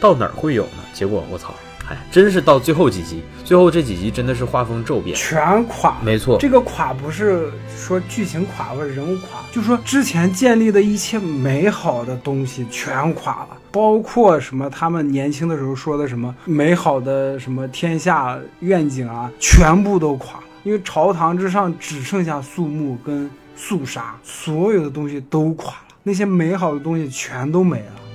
[0.00, 0.82] 到哪儿会有呢？
[0.92, 1.54] 结果我操，
[1.88, 5.96] 哎，真是到最后几集，最后这几集真的是画风骤变，全垮。
[6.02, 20.44] 没错，这个垮不是说剧情垮或者人物垮，就说之前建立的一切美好的东西全垮了，包括什么他们年轻的时候说的什么美好的什么天下愿景啊，全部都垮了。
[20.64, 28.05] 因为朝堂之上只剩下肃穆跟肃杀，所有的东西都垮了，那些美好的东西全都没了。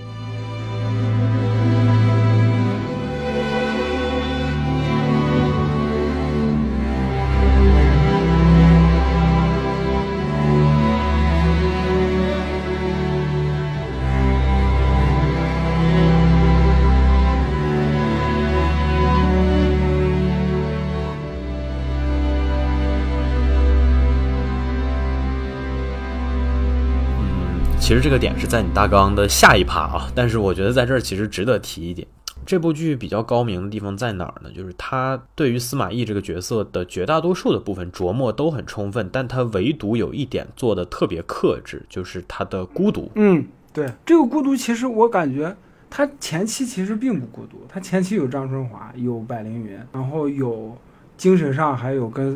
[27.92, 32.08] 其实这个点是在你大纲的下一趴啊，但是我觉得在这儿其实值得提一点。
[32.46, 34.50] 这部剧比较高明的地方在哪儿呢？
[34.56, 43.12] 就是他对于司马懿这个角色的绝大多数的部分琢磨都很充分，但他唯独有一点做的特别克制，就是他的孤独。
[43.16, 45.54] 嗯，对，这个孤独其实我感觉
[45.90, 50.78] 他前期其实并不孤独，他前期有张春华，有百灵云，然后有。
[51.22, 52.36] 精神上还有跟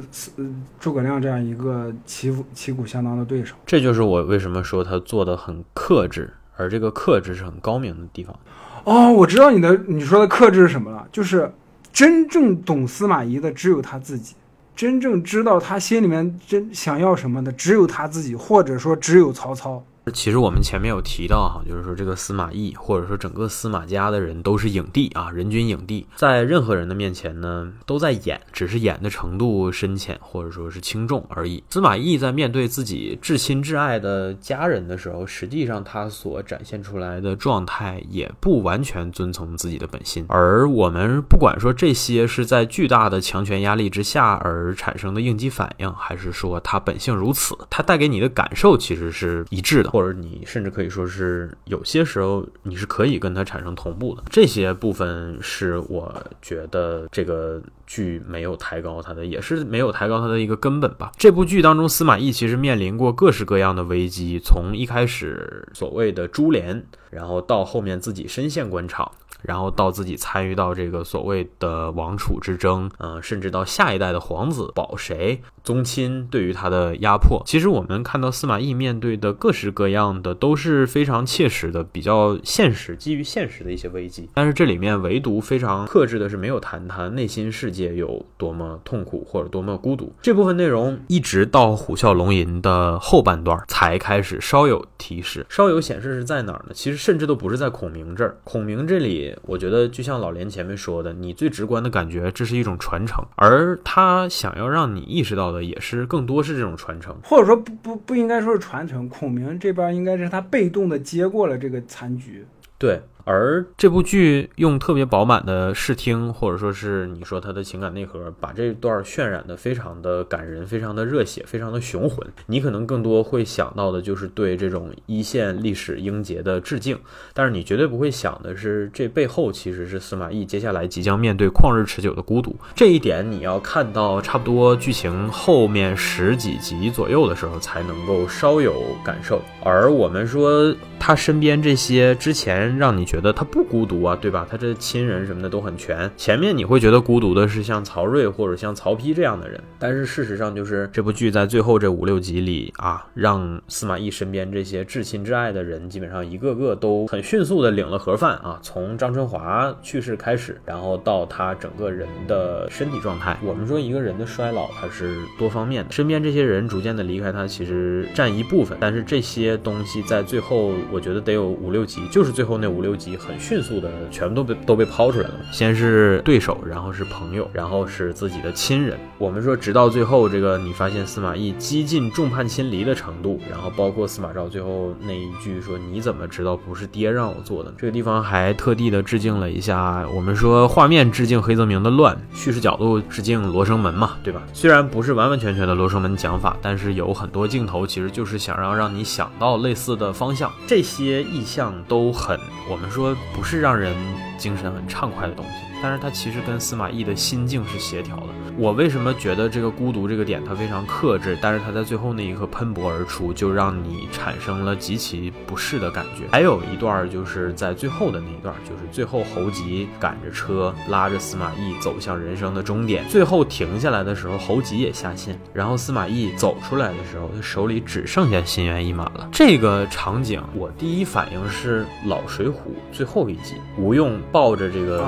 [0.80, 8.40] 诸葛亮这样一个旗旗鼓相当的对手，这就是我为什么说他做的很克制，而这个克制是很高明的地方。
[8.84, 11.52] 哦，我知道你的你说的克制是什么了，就是
[11.92, 14.36] 真正懂司马懿的只有他自己，
[14.76, 19.84] 真正知道他心里面真想要什么的只有他自己，或者说只有曹操。
[20.14, 31.64] 其实我们前面有提到哈，就是说这个司马懿或者说整个司马家的人都是影帝啊，人均影帝，在任何人的面前呢都在演，只是演的程度深浅或者说是轻重而已。
[31.72, 40.24] 司马懿在面对自己至亲至爱的家人的时候，实际上他所展现出来的状态也不完全遵从自己的本心。
[40.30, 49.95] 而我们不管说这些是在巨大的强权压力之下而产生的应激反应，还是说他本性如此，他带给你的感受其实是一致的。
[49.96, 61.14] 或者你甚至可以说是有些时候你是可以跟它产生同步的，这些部分是我觉得这个剧没有抬高它的，也是没有抬高它的一个根本吧。
[61.16, 69.10] 这部剧当中，司马懿其实面临过各式各样的危机，从一开始所谓的株连，然后到后面自己身陷官场。
[69.48, 84.30] 然后到自己参与到这个所谓的王储之争，嗯，甚至到下一代的皇子保谁宗亲对于他的压迫，其实我们看到司马懿面对的各式各样的都是非常切实的、比较现实、基于现实的一些危机。
[84.34, 90.12] 但是这里面唯独非常克制的是没有谈他内心世界有多么痛苦或者多么孤独。
[90.22, 96.72] 这部分内容一直到虎啸龙吟的后半段才开始稍有提示，稍有显示是在哪儿呢？
[96.74, 99.35] 其实甚至都不是在孔明这儿，孔明这里。
[99.44, 112.46] 我觉得就像老连前面说的，你最直观的感觉这是一种传承，而他想要让你意识到的也是更多是这种传承，或者说不不不应该说是传承，孔明这边应该是他被动的接过了这个残局，
[112.78, 113.02] 对。
[113.26, 122.26] 而这部剧用特别饱满的视听，或者说是你说它的情感内核，把这段渲染的非常的感人，非常的热血，非常的雄浑。
[122.45, 126.97] 你可能更多会想到的就是对这种一线历史英杰的致敬，
[127.34, 132.55] 但是你绝对不会想的是，这背后其实是司马懿接下来即将面对旷日持久的孤独。
[132.76, 139.41] 这一点你要看到差不多剧情后面十几集左右的时候，才能够稍有感受。
[139.63, 144.45] 而我们说他身边这些之前让你觉觉得他不孤独啊，对吧？
[144.49, 146.11] 他这亲人什么的都很全。
[146.18, 158.59] 前面你会觉得孤独的是像曹睿或者像曹丕这样的人，但是事实上就是这部剧在最后这五六集里啊，让司马懿身边这些至亲至爱的人，基本上一个个都很迅速的领了盒饭啊。
[158.61, 175.36] 从张春华去世开始，然后到他整个人的身体状态，我们说一个人的衰老它是多方面的，身边这些人逐渐的离开他，其实占一部分，但是这些东西在最后，我觉得得有五六集，就是最后那五六集很迅速的全部都被都被抛出来了。
[175.51, 178.97] 先是对手，然后是朋友，然后是自己的亲人。
[179.18, 187.74] 我们说直到最后，这个你发现司马懿几近众叛亲离的程度，然后包括司马昭最后那一句说你怎么知道不是爹让我做的？
[187.78, 194.41] 这个地方还特地的致敬了一下，我们说画面致敬黑泽明的乱，叙事角度致敬罗生门嘛，对吧？
[194.53, 202.39] 虽然不是完完全全的罗生门讲法，但是有很多镜头其实就是想让让你想到类似的方向，这些意象都很，
[202.70, 203.93] 我们说不是让人
[204.38, 208.28] 精神很畅快的东西，但是它其实跟司马懿的心境是协调的。
[208.57, 216.23] 我为什么觉得这个孤独这个点它非常克制，但是它在最后那一刻喷薄而出，就让你产生了极其不适的感觉。
[216.32, 229.28] 还有一段就是在最后的那一段，就是最后侯吉赶着车拉着司马懿走向人生的终点，最后停下来的时候，侯吉也下线，然后司马懿走出来的时候，他手里只剩下心猿意马了。
[229.32, 232.53] 这个场景，我第一反应是老水浒
[232.93, 235.03] 最后一集，吴用抱着这个，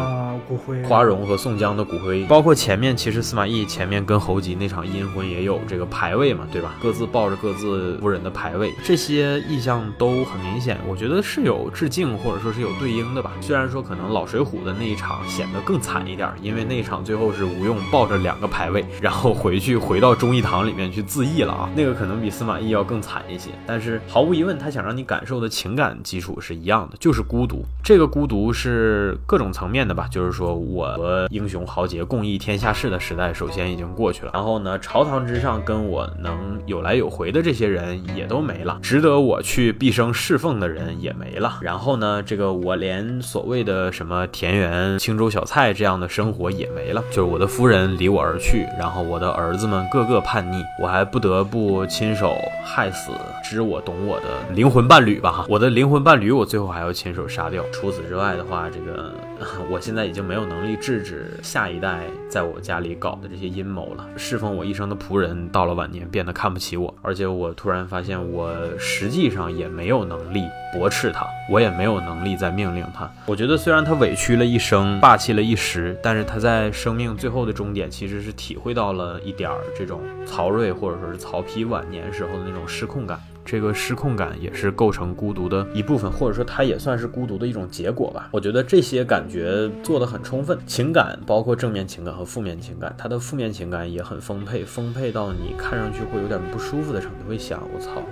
[0.58, 6.76] 骨灰花荣和宋江的骨灰，包括前面其实司马懿前面跟侯吉那场阴婚也有这个牌位嘛，对吧？
[6.82, 13.32] 各自抱着各自夫人的牌位，这些意象都很明显，我觉得是有致敬或者说是有对应的吧。
[13.42, 23.52] 虽然说可能老水浒的那一场显得更惨一点，因为那一场最后是吴用抱着两个牌位，然后回去回到忠义堂里面去自缢了啊，那个可能比司马懿要更惨一些。
[23.66, 27.64] 但是毫无疑问，他想让你感受的情感基础是一样的，就是孤独。
[27.84, 34.32] 这个孤独是各种层面的吧，就是说我和英雄豪杰共议天下事的时代，首先已经过去了。
[34.34, 41.60] 然后呢，朝堂之上跟我能有来有回的这些人也都没了，值得我去毕生侍奉的人也没了。
[41.62, 53.12] 然后呢，这个我连所谓的什么田园青州小菜这样的生活也没了，就是我的夫人离我而去，然后我的儿子们个个叛逆，我还不得不亲手害死
[53.44, 57.64] 知我懂我的灵魂伴侣吧，我的灵魂伴侣我最后还要亲手杀掉。
[57.72, 59.14] 除此之外的话，这个
[59.72, 64.08] 我现在已经没没有能力制止下一代在我家里搞的这些阴谋了。
[64.18, 73.12] 侍奉我一生的仆人到了晚年变得看不起我，而且我突然发现我实际上也没有能力驳斥他，我也没有能力再命令他。
[73.26, 83.20] 我觉得虽然他委屈了一生，霸气了一时，但是他在生命最后的终点其实是体会到了一点儿这种曹睿或者说是曹丕晚年时候的那种失控感。
[83.50, 88.28] 这个失控感也是构成孤独的一部分，或者说它也算是孤独的一种结果吧。
[88.34, 98.04] 我觉得这些感觉做得很充分，情感包括正面情感和负面情感，它的负面情感也很丰沛，丰沛到你看上去会有点不舒服的程度，会想我操。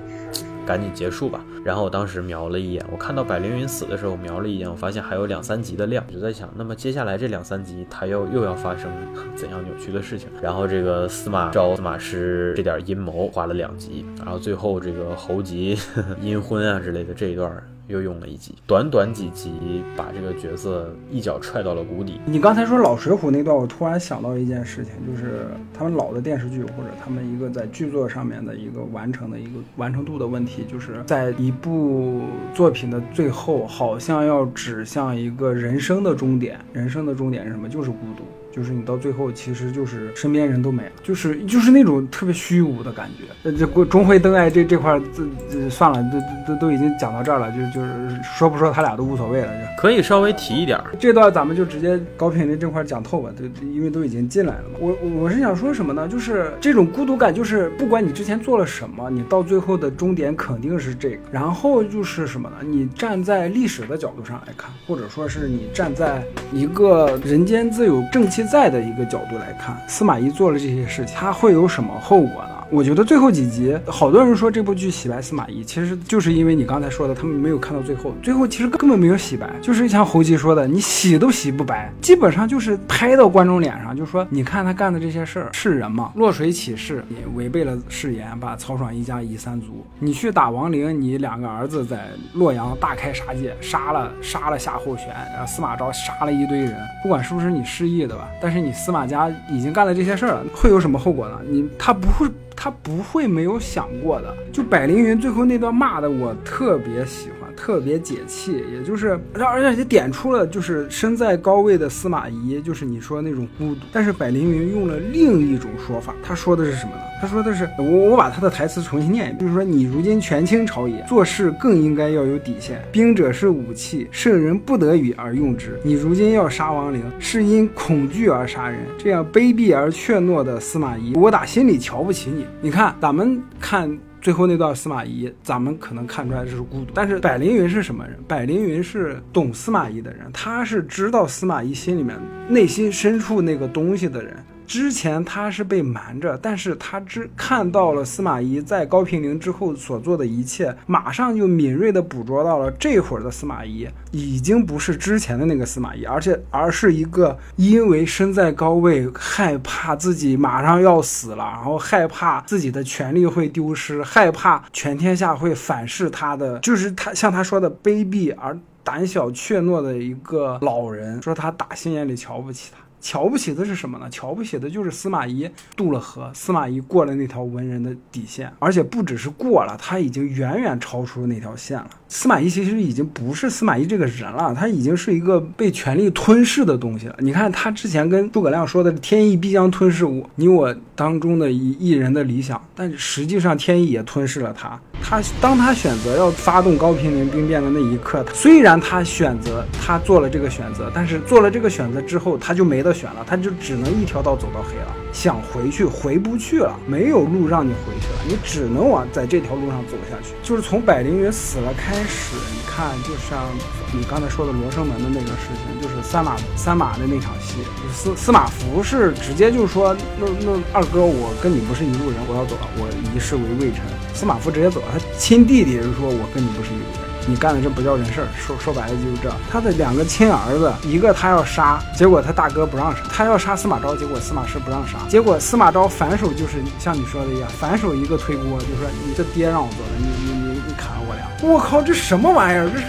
[0.65, 1.43] 赶紧结束吧。
[1.63, 8.89] 然后我当时瞄了一眼，我看到百灵云死的时候，瞄了一眼，我发现还有两三集的量，我就在想，那么接下来这两三集他又又要发生
[9.35, 10.29] 怎样扭曲的事情？
[10.41, 15.77] 然后这个司马昭、司马师这点阴谋花了两集，然后最后这个侯吉
[16.21, 17.51] 阴婚啊之类的这一段。
[17.87, 22.19] 又用了一集，短短几集把这个角色一脚踹到了谷底。
[22.25, 32.21] 你刚才说老水浒那段，我突然想到一件事情，就是他们老的电视剧或者他们一个在剧作上面的一个完成的一个完成度的问题，就是在一部
[32.53, 36.59] 作品的最后，好像要指向一个人生的终点。
[36.73, 37.69] 人生的终点是什么？
[37.69, 38.23] 就是孤独。
[38.55, 43.25] 就是你到最后，其实就是身边人都没了，就是就是那种特别虚无的感觉。
[43.43, 46.01] 呃，这钟会灯爱这这块，这这算了，
[46.47, 50.85] 都都都已经讲到这儿了，就就是说不说他俩都无所谓了，就可以稍微提一点儿。
[50.97, 54.77] 这段咱们就直接高品的这块讲透吧，对，因为都已经进来了嘛。
[54.79, 56.07] 我我是想说什么呢？
[56.07, 61.17] 就是这种孤独感，就是不管你之前做了什么，你到最后的终点肯定是这个。
[61.29, 62.55] 然后就是什么呢？
[62.65, 68.44] 你站在历史的角度上来看，或者说是你站在一个人间自有正气。
[68.45, 72.54] 在的一个角度来看，司马懿做了这些事情，他会有什么后果呢？
[72.71, 78.13] 我觉得最后几集，好多人说这部剧洗白司马懿，其实就是因为你刚才说的，他们没有看到最后。
[78.23, 86.11] 最后其实根本没有洗白，就是像侯吉说的，你洗都洗不白，基本上就是拍到观众脸上，就说你看他干的这些事儿是人吗？
[86.15, 89.85] 落水起誓，你违背了誓言，把曹爽一家夷三族。
[89.99, 101.39] 你去打王陵，你两个儿子在洛阳大开杀戒，杀了杀了夏侯玄，然后司马昭杀了一堆人，不管是不是你示意的吧，但是你司马家已经干了这些事儿了，会有什么后果呢？
[101.47, 102.27] 你他不会。
[102.55, 104.35] 他不会没有想过的。
[104.51, 107.34] 就百灵云最后那段骂的，我特别喜欢。
[107.55, 113.81] 特别解气，也就是让而且也点出了就是身在高位的司马懿，就是你说那种孤独。
[113.91, 117.01] 但是百灵云用了另一种说法，他说的是什么呢？
[117.21, 122.81] 他说的是我我把他的台词重新念一遍，就是说你如今权倾朝野，做事更应该要有底线。
[122.91, 125.79] 兵者是武器，圣人不得已而用之。
[125.83, 132.45] 你如今要杀亡灵，是因恐惧而杀人，这样卑鄙而怯懦的司马懿，我打心里瞧不起你。
[132.61, 133.97] 你看，咱们看。
[134.25, 138.17] 最后那段司马懿，咱们可能看出来这是孤独，但是百灵云是什么人？
[138.27, 142.19] 百灵云是懂司马懿的人，他是知道司马懿心里面
[142.49, 144.35] 内心深处那个东西的人。
[144.67, 172.84] 之前他是被瞒着，但是他只看到了司马懿在高平陵之后所做的一切，马上就敏锐地捕捉到了这会儿的司马懿已经不是之前的那个司马懿，而且而是一个因为身在高位，害怕自己马上要死了，然后害怕自己的权力会丢失，害怕全天下会反噬他的，就是他像他说的卑鄙而胆小怯懦的一个老人，说他打心眼里瞧不起他。
[173.05, 174.09] 瞧不起的是什么呢？
[174.09, 181.89] 瞧不起的就是司马懿渡了河，司马懿过了那条文人的底线，而且不只是过了，他已经远远超出了那条线了。
[182.07, 187.15] 司马懿其实已经不是司马懿这个人了，他已经是一个被权力吞噬的东西了。
[187.19, 194.79] 你看他之前跟诸葛亮说的“天意必将吞噬我”，你我当中的一一人的理想，但实际上天意也吞噬了他。
[195.01, 204.95] 他当他选择要发动高平陵兵变的那一刻，虽然他选择他做了这个选择，但是做了这个选择之后，他就没得选了，他就只能一条道走到黑了。
[205.11, 210.33] 想回去回不去了，没有路让你回去了，你只能往在这条路上走下去。
[210.43, 213.47] 就是从百灵云死了开开始，你看，就像
[213.93, 217.63] 你刚才说的罗生门的那个事情，就是三马三马的那场戏，
[217.93, 223.81] 司司马孚是直接就说，那那二哥，我跟你不是一路人，我要走了，我一世为魏臣。
[224.13, 229.33] 司马孚直接走了，他亲弟弟就说：“我跟你不是一路人，你干的这不叫人事儿。”说说白了就是这。
[229.49, 234.97] 他的两个亲儿子，一个他要杀，结果他大哥不让杀；他要杀司马昭，结果司马师不让杀。
[235.07, 240.44] 结果司马昭反手就是像你说的一样，反手一个推锅，就说：“你这爹让我做的，你你你
[240.77, 242.69] 砍我俩。”我靠，这什么玩意儿？
[242.69, 242.85] 这是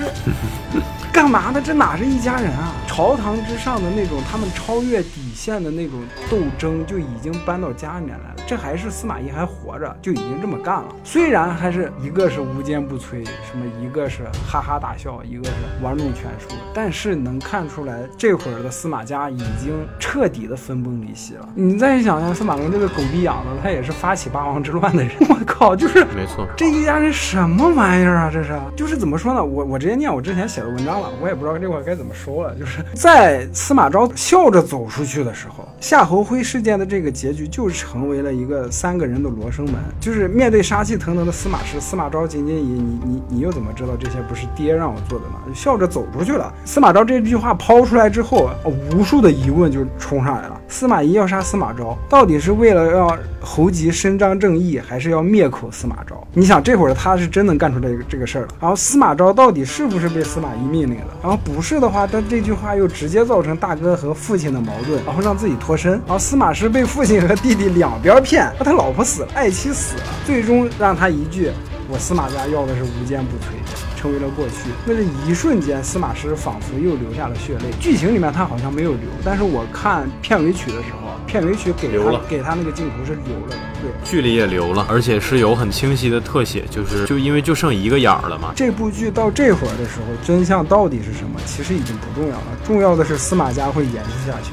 [1.12, 1.60] 干嘛呢？
[1.64, 2.72] 这哪是一家人啊？
[2.86, 6.00] 朝堂之上的那种他们超越底线的那种
[6.30, 8.36] 斗争，就已经搬到家里面来了。
[8.46, 10.86] 这还是司马懿还活着，就已经这么干了。
[11.04, 15.50] 虽然还是一个是无坚不摧，什么一个是哈哈大笑，一个是
[15.82, 21.48] 玩弄权术，但是能看出来这会儿的司马家已经彻底的分崩离析了。
[21.54, 25.12] 你再想想，司马龙这个狗逼养的，他也是发起八王之乱的人。
[25.28, 28.30] 我靠，就是没错，这一家人什么玩意儿啊？
[28.32, 29.44] 这是就是怎么说呢？
[29.44, 32.54] 我我直接念我之前写的文章了，我也不知道这块该怎么说了。
[32.54, 39.74] 就是在司马昭笑着走出去的时候，夏侯辉事件的这个结局就成为了一个三个人的罗生门。
[40.01, 45.55] 就是面对杀气腾腾的司马师，司马昭仅仅以你你你又怎么知道这些不是爹让我做的呢？
[45.55, 46.53] 笑着走出去了。
[46.65, 48.48] 司马昭这句话抛出来之后，
[48.94, 50.61] 无数的疑问就冲上来了。
[50.69, 56.27] 司马懿要杀司马昭，到底是为了让侯吉伸张正义，还是要灭口司马昭？
[56.32, 58.48] 你想这会儿他是真能干出这个这个事儿了。
[58.61, 61.07] 然后司马昭到底是不是被司马懿命令的？
[61.23, 65.93] 然后不是的话，他这句话又直接造成大哥和父亲的矛盾，让自己脱身。
[65.93, 71.51] 然后司马师被父亲和弟弟两边骗，他老婆死了，爱妻死了，最终让他一句
[71.88, 73.51] ：“我司马家要的是无坚不摧。”
[73.97, 74.70] 成为了过去。
[74.84, 77.64] 那是一瞬间，司马师仿佛又流下了血泪。
[77.80, 83.56] 剧情里面他好像没有流，但是我看片尾曲的时候，片尾曲给他给他那个镜头是留了的。
[83.80, 88.52] 对，剧里也留了，而且是有很清晰的特写，就是就因为就剩一个眼儿了嘛。
[88.55, 91.40] 这部剧到这会儿的时候，真相到底是什么？
[91.47, 94.51] 其实已经不重要了，重要的是司马家会延续下去。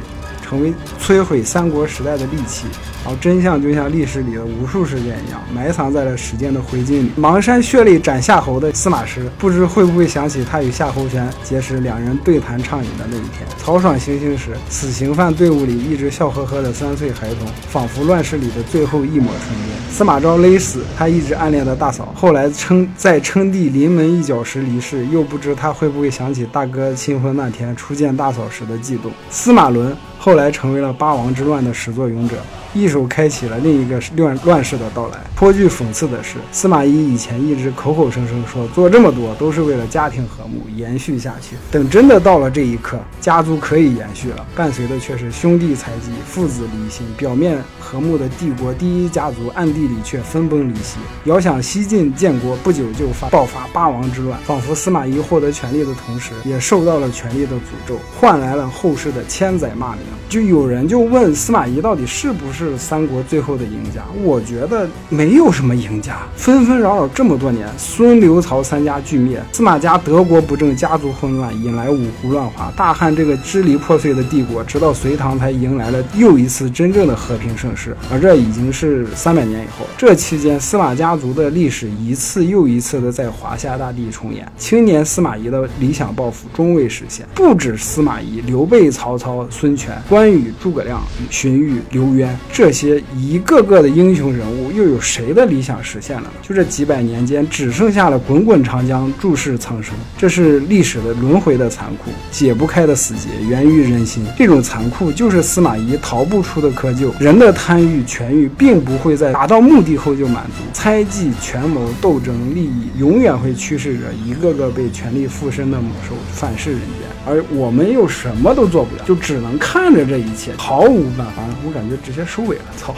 [0.54, 0.72] 成为
[1.02, 2.68] 摧毁三国时代的利器，
[3.04, 7.10] 然后真相就像历史里的无数事件一样，埋藏在了时间的灰烬里。
[7.18, 13.48] 邙山血泪斩夏侯的司马师，不知会不会想起他与夏侯玄结识、两人对谈畅饮的那一天。
[13.58, 19.76] 曹爽行刑时，死刑犯队伍里一直笑呵呵的三岁孩童，仿佛乱世里的最后一抹春天。
[19.92, 29.12] 司马昭勒死他一直暗恋的大嫂，后来称在称帝临门一脚时离世，又不知他会不会想起大哥新婚那天初见大嫂时的悸动。
[29.32, 29.98] 司马伦。
[30.26, 32.38] 后来成为了八王之乱的始作俑者，
[32.74, 35.20] 一手开启了另一个乱乱世的到来。
[35.36, 47.06] 颇具讽刺的是，司马懿以前一直口口声声说做这么多都是为了家庭和睦延续下去，等真的到了这一刻，家族可以延续了，伴随的却是兄弟猜忌、父子离心。
[47.18, 50.98] 表面和睦的帝国第一家族，暗地里却分崩离析。
[51.26, 60.02] 遥想西晋建国不久就发爆发八王之乱，仿佛司马懿获得权力的同时，也受到了权力的诅咒，换来了后世的千载骂名。
[60.30, 64.02] 就有人就问司马懿到底是不是是三国最后的赢家？
[64.23, 79.85] 我觉得没有什么赢家，纷纷扰扰这么多年，孙刘曹三家俱灭，司马家德国不正，家族混乱，引来五胡乱华，大汉这个支离破碎的帝国，直到隋唐才迎来了又一次真正的和平盛世，而这已经是三百年以后。
[79.98, 87.26] 这期间，司马家族的历史一次又一次的在华夏大地重演，青年司马懿的理想抱负终未实现。
[87.35, 96.30] 不止司马懿，刘备、曹操、孙权、关羽、诸葛亮、荀彧、刘渊这些一个个的英雄人物，又有谁的理想实现了呢？
[96.44, 99.96] 就这几百年间，只剩下了滚滚长江注视苍生。
[100.16, 104.24] 这是历史的轮回的残酷，解不开的死结，源于人心。
[104.38, 107.12] 这种残酷就是司马懿逃不出的窠臼。
[107.20, 117.12] 人的贪欲、权欲，并不会在达到目的后就满足，猜忌、权谋、斗争、利益，永远会驱使着一个个被权力附身的猛兽反噬人间。
[117.26, 121.44] 而我们又什么都做不了，就只能看着这一切，毫无办法。
[121.66, 122.94] 我感觉直接收尾了，操！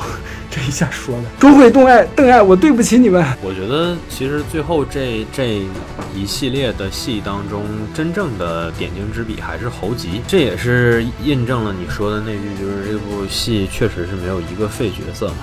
[0.49, 3.23] 这一下说的，钟会邓爱，邓艾，我对不起你们。
[3.43, 5.61] 我觉得其实最后这这
[6.15, 15.35] 一系列的戏当中，真正的点睛之笔还是侯吉，这也是印证了你说的那句，就是这部戏确实是没有一个废角色嘛。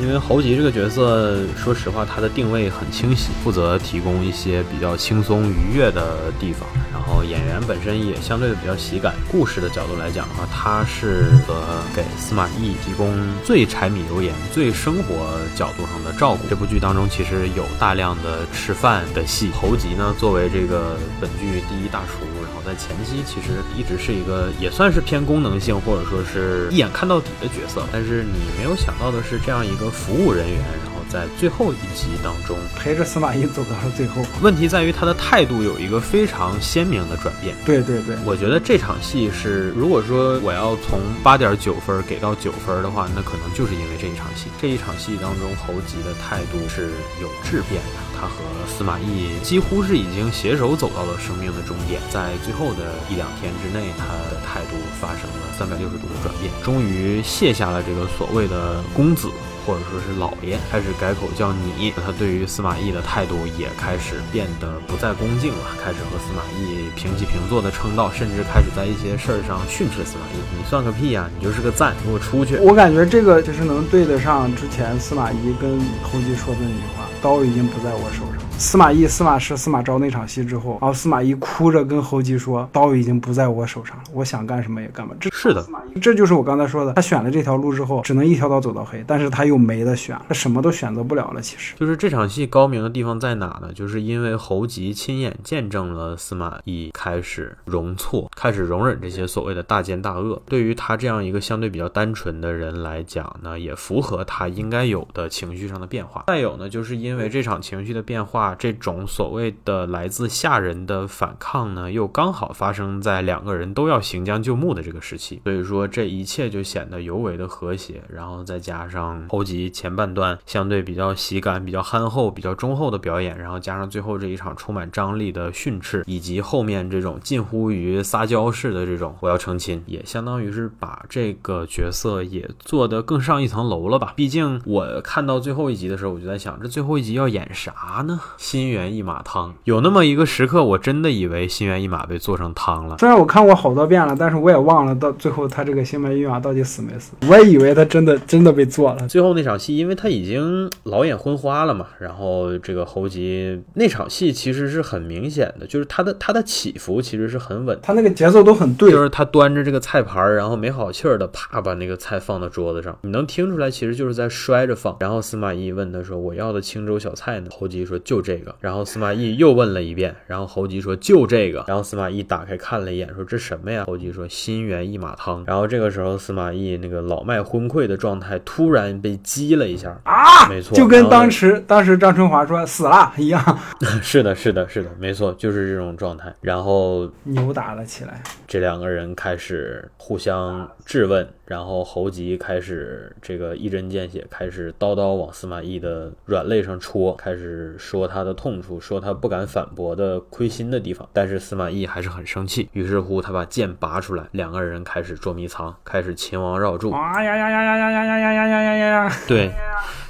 [0.00, 6.66] 因为侯吉这个角色，说实话，他的定位很清晰，负责提供一些比较轻松愉悦的地方。
[6.92, 9.14] 然后演员本身也相对的比较喜感。
[9.30, 13.14] 故事的角度来讲的话，他是呃给司马懿提供
[13.44, 16.48] 最柴米油盐、最生活角度上的照顾。
[16.48, 19.50] 这部剧当中其实有大量的吃饭的戏。
[19.50, 22.24] 侯吉呢，作为这个本剧第一大厨，
[22.64, 27.86] 在前期其实一直是一个也算是偏功能性或者说是一眼看到底的角色。
[27.92, 30.62] 但是你没有想到的是，这样一个服务人员，
[31.10, 34.22] 在最后一集当中陪着司马懿走到了最后。
[34.40, 37.54] 问题在于他的态度有一个非常鲜明的转变。
[37.66, 44.46] 对对对，我觉得这场戏是，如果说我要从八点九分给到九分的话，那可能就是因为这一场戏。
[44.60, 48.00] 这一场戏当中，侯吉的态度是有质变的。
[48.20, 59.30] 他和司马懿几乎是已经携手走到了生命的终点，在最后的一两天之内，他的态度发生了三百六十度的转变，终于卸下了这个所谓的公子。
[59.66, 85.66] 或者说是老爷开始改口叫你，他对于司马懿的态度也开始变得不再恭敬了，开始和司马懿平起平坐的称道，甚至开始在一些事儿上训斥司马懿：“你算个屁呀，你就是个赞，给我出去！”我感觉这个就是能对得上之前司马懿跟侯吉说的那句话：“刀已经不在我手上。”司马懿、司马师、司马昭那场戏之后，然后司马懿哭着跟侯吉说：“刀已经不在我手上了，我想干什么也干不。”这是的，
[86.02, 91.40] 这就是我刚才说的，他选了这条路之后，只能一条道走到黑，但是他又没得选，他什么都选择不了了。
[91.40, 93.72] 其实，就是这场戏高明的地方在哪呢？
[93.74, 100.40] 就是因为侯吉亲眼见证了司马懿开始容错，开始容忍这些所谓的大奸大恶。
[100.44, 106.24] 对于他这样一个相对比较单纯的人来讲呢，也符合他应该有的情绪上的变化。
[106.26, 108.49] 再有呢，就是因为这场情绪的变化。
[108.54, 118.02] 这种所谓的来自下人的反抗呢，又刚好发生在两个人都要行将就木的这个时期，所以说这一切就显得尤为的和谐。
[118.08, 134.14] 然后再加上后集前半段相对比较喜感、比较憨厚、比较忠厚的表演，然后加上最后这一场充满张力的训斥，以及后面这种近乎于撒娇式的这种我要成亲，也相当于是把这个角色也做得更上一层楼了吧。
[134.16, 138.20] 毕竟我看到最后一集的时候，我就在想，这最后一集要演啥呢？
[138.40, 142.96] 心猿意马汤，有那么一个时刻，我真的以为心猿意马被做成汤了。
[142.98, 147.12] 虽然我看过好多遍了，但是我也忘了到最后他这个心猿意马到底死没死。
[147.28, 149.06] 我也以为他真的真的被做了。
[149.06, 158.90] 最后那场戏，因为他已经老眼昏花了嘛，然后这个侯吉那场戏其实是很明显的，就是他的他的起伏其实是很稳，他那个节奏都很对。
[158.90, 164.96] 就是他端着这个菜盘，然后没好气儿的啪把那个菜放到桌子上，你能听出来其实就是在摔着放。
[164.98, 171.64] 然后司马懿问他说：“我要的青州小菜呢？”侯吉说：“就这个。”然后司马懿又问了一遍，然后侯吉说就这个。
[171.68, 173.84] 然后司马懿打开看了一眼，说这什么呀？
[173.86, 175.44] 侯吉说心猿意马汤。
[175.46, 183.58] 然后这个时候司马懿那个老迈昏聩的状态突然被激了一下啊，没错，就跟当时当时张春华说死了一样。
[184.02, 186.32] 是的，是的，是的，没错，就是这种状态。
[186.40, 201.08] 然后扭打了起来，这两个人开始互相质问，然后侯吉开始这个一针见血，开始刀刀往司马懿的软肋上戳，开始说他的痛处，说他不敢反驳的亏心的地方。
[201.12, 206.92] 但是司马懿还是很生气，于是乎他把剑拔出来，两个人开始捉迷藏，开始秦王绕柱。
[206.92, 209.12] 啊呀呀呀呀呀呀呀呀呀呀呀呀！
[209.26, 209.50] 对，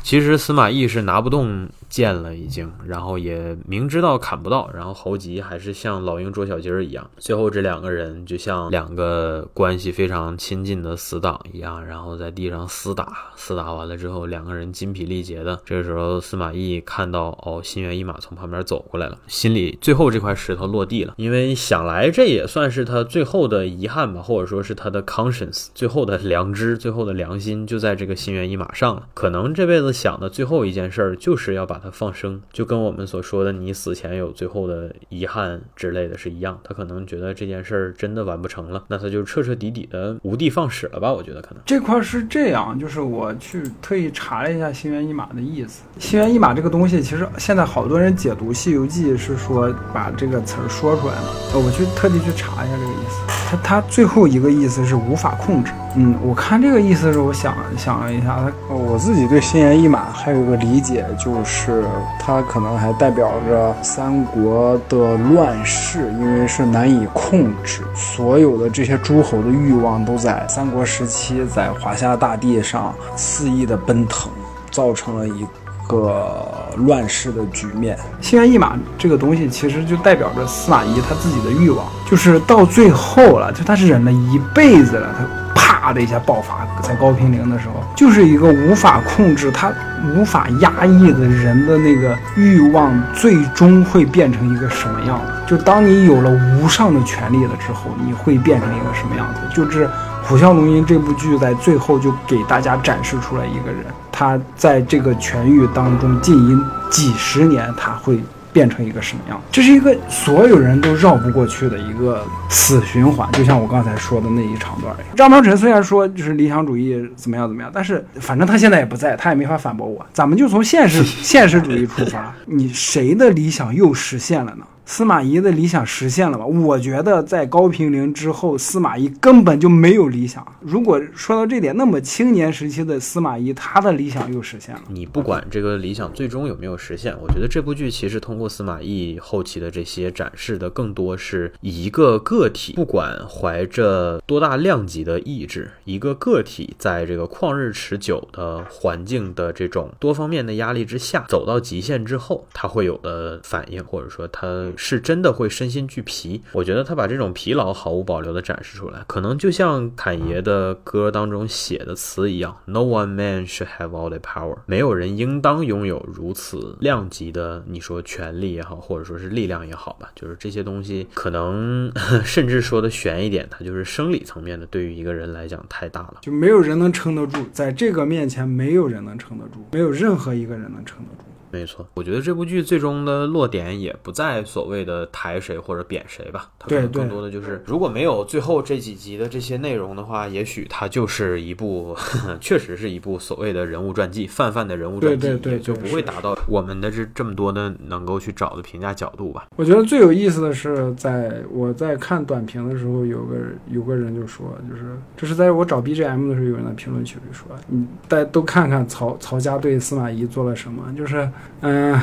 [0.02, 15.60] 其实司马懿是拿不动剑了已经，然后也明知道砍不到，然后侯吉还是像老鹰捉小鸡儿一样，最后这两个人就像两个关系非常亲近的死党一样，然后在地上厮打，厮打完了之后，两个人筋疲力竭的。
[15.64, 29.06] 这个时候，司马懿看到哦，心猿意马从旁边走过来了，心里最后这块石头落地了，因为想来这也算是他最后的遗憾吧，或者说是他的 conscience，最后的良知，最后的良心就在这个心猿意马上了。
[29.14, 36.58] 可能这辈子想的最后一件事儿就是要把它放生，就跟我们所说的你死前有最后的遗憾之类的是一样。
[36.62, 41.12] 他可能觉得这件事儿真的完不成了，那他就彻彻底底的无的放矢了吧？
[41.12, 45.82] 我觉得可能这块是这样，就是我去特意查了一下“心猿意马”的意思。
[45.98, 51.34] “心猿意马”这个东西，其实现在好多人解读《西游记》是说把这个词儿说出来了。
[51.52, 53.20] 呃，我去特地去查一下这个意思。
[53.50, 55.72] 他他最后一个意思是无法控制。
[55.96, 61.84] 嗯，我看这个意思的时候，我想想了一下，他我自己对“心猿意马”还有个理解，就是
[62.18, 74.30] 它可能还代表着三国的乱世，因为是难以控制，所有的这些诸侯的欲望都在三国时期在华夏大地上肆意的奔腾，
[74.70, 75.46] 造成了一
[75.90, 77.98] 个乱世的局面。
[78.20, 89.72] 心猿意马这个东西，其实就代表着司马懿他自己的欲望，就是到最后了，就他是忍了一辈子了，他啪的一下爆发，在高平陵的时候，就是一个无法控制、他
[90.14, 95.32] 无法压抑的人的那个欲望，最终会变成一个什么样子？
[95.46, 99.40] 就当你有了无上的权利了之后，你会变成一个什么样子？
[99.54, 99.86] 就是
[100.22, 103.84] 《虎啸龙吟》这部剧在最后就给大家展示出来一个人，
[104.20, 108.20] 他在这个权域当中浸淫几十年，他会
[108.52, 109.40] 变成一个什么样？
[109.50, 114.94] 这是一个所有人都绕不过去的一个死循环，就像我刚才说的那一长段。
[115.16, 120.04] 张苗晨虽然说就是理想主义怎么样怎么样，但是反正他现在也不在，他也没法反驳我。
[120.12, 124.66] 咱们就从现实现实主义出发，你谁的理想又实现了呢？
[124.90, 126.44] 司马懿的理想实现了吗？
[126.44, 130.44] 我觉得在高平陵之后，司马懿根本就没有理想。
[130.58, 134.82] 如果说到这点，那么青年时期的司马懿，他的理想又实现了。
[134.88, 154.66] 你不管这个理想最终有没有实现，我觉得这部剧其实通过司马懿后期的这些展示的，更多是一个个体，不管怀着多大量级的意志，一个个体在这个旷日持久的环境的这种多方面的压力之下，走到极限之后，他会有的反应，或者说他。
[154.82, 171.92] 是真的会身心俱疲，我觉得他把这种疲劳毫无保留的展示出来，可能就像侃爷的歌当中写的词一样，No one man should have all the power，没有人应当拥有如此量级的，你说权力也好，或者说是力量也好吧，就是这些东西，可能
[172.24, 181.24] 甚至说的悬一点，它就是生理层面的，对于一个人来讲太大了，就没有人能撑得住，在这个面前，没有人能撑得住，没有任何一个人能撑得住。
[181.50, 191.96] 没错，我觉得这部剧最终的落点也不在所谓的抬谁或者贬谁吧，它可能更多的就是，如果没有最后这几集的这些内容的话，也许它就是一部，
[192.40, 199.48] 确实是一部所谓的人物传记，泛泛的人物传记，对，就不会达到我们的这这么多的能够去找的评价角度吧。
[199.56, 203.36] 我觉得最有意思的是，在我在看短评的时候，有个
[203.68, 211.28] 有个人就说，就是这是在我找 BGM 的时候，有人在评论区里说，你大家都看看曹曹家对司马懿做了什么，就是。
[211.60, 212.00] 嗯，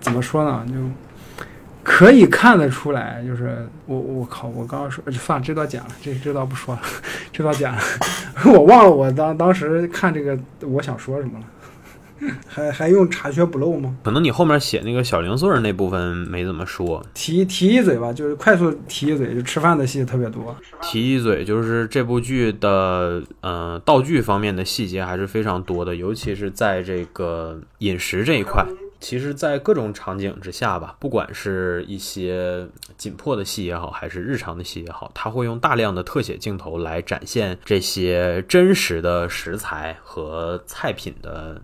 [0.00, 0.64] 怎么说呢？
[0.68, 0.74] 就
[1.82, 6.80] 可以看得出来，就是我我靠，我刚刚说，算了，这段剪了，这这段不说了，
[7.32, 7.78] 这段剪了，
[8.46, 11.44] 我忘了我当当时看这个我想说什么了。
[12.46, 13.96] 还还用查缺补漏吗？
[14.02, 20.54] 可能你后面写那个小零碎那部分没怎么说，提提一嘴吧，就是快速提一嘴，就吃饭的戏特别多。
[20.80, 28.64] 提一嘴就是这部剧的呃道具方面的细节还是非常多的，尤其是在这个饮食这一块。
[29.00, 32.66] 其实，在各种场景之下吧，不管是一些
[32.96, 41.60] 紧迫的戏也好，还是日常的戏也好，他会用大量的特写镜头来展现这些真实的食材和菜品的。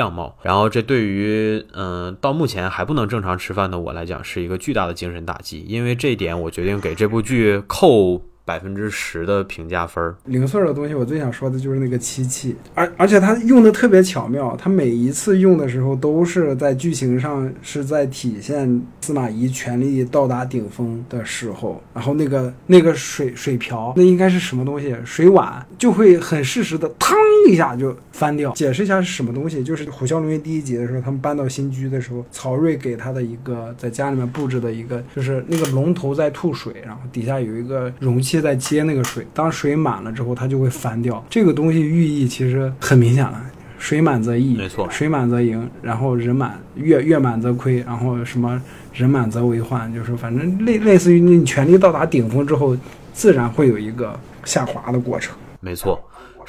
[0.00, 5.64] 样貌，然后这对于嗯到目前还不能正常吃饭的我来讲，是一个巨大的精神打击。
[5.68, 8.22] 因为这一点，我决定给这部剧扣。
[8.50, 24.96] 百分之十的评价分儿，零碎的东西，我最想说的就是那个漆器，而而且它用的特别巧妙，它每一次用的时候都是在剧情上是在体现司马懿权力到达顶峰的时候，然后那个那个水水瓢，那应该是什么东西？
[25.04, 27.14] 水碗就会很适时的，嘡
[27.48, 28.50] 一下就翻掉。
[28.50, 38.39] 解释一下是什么东西，就是《虎啸龙吟》第一集的时候，他们搬到新居的时候，曹睿给他的一个在家里面布置的一个，就是那个龙头在吐水，然后底下有一个容器。
[38.40, 41.24] 在接那个水，当水满了之后，它就会翻掉。
[41.28, 43.40] 这个东西寓意其实很明显了，
[43.78, 44.88] 水满则溢，没错。
[44.90, 48.60] 水满则盈，然后人满月月满则亏，然后什么
[48.92, 52.76] 人满则为患，就是反正类类似于你权力到达顶峰之后，
[53.12, 56.00] 自然会有一个下滑的过程，没错，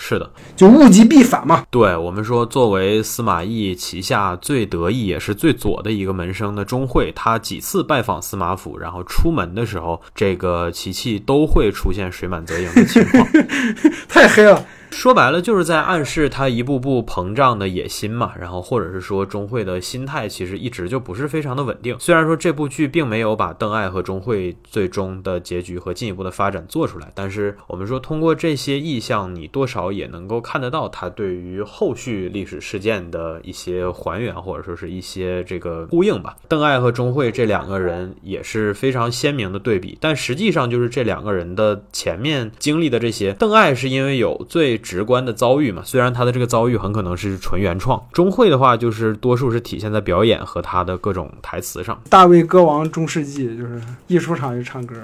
[0.03, 0.28] 是的。
[0.56, 1.64] 就物极必反嘛。
[1.69, 13.28] 对我们说，作为司马懿旗下最得意也是最左的一个门生的钟会，他几次拜访司马府，然后出门的时候，这个琪琪都会出现水满则盈的情况。
[14.10, 18.34] 太黑了，说白了，就是在暗示他一步步膨胀的野心嘛。
[18.40, 21.96] 然后，或者是说钟会的心态其实一直就不是非常的稳定。
[22.00, 36.36] 虽然说这部剧并没有把邓艾和钟会最终的结局和进一步的发展做出来，但是我们说通过这些意象，你多少也能够看得到他对于后续历史事件的一些还原，或者说是一些这个呼应吧。
[36.48, 52.02] 邓艾和钟会这两个人也是非常鲜明的对比，但实际上就是这两个人的前面经历的这些，邓艾是因为有最直观的遭遇嘛，虽然他的这个遭遇很可能是纯原创，钟会的话就是多数是体现在表演和他的各种台词上。
[52.10, 54.95] 大卫歌王中世纪就是一出场就唱歌，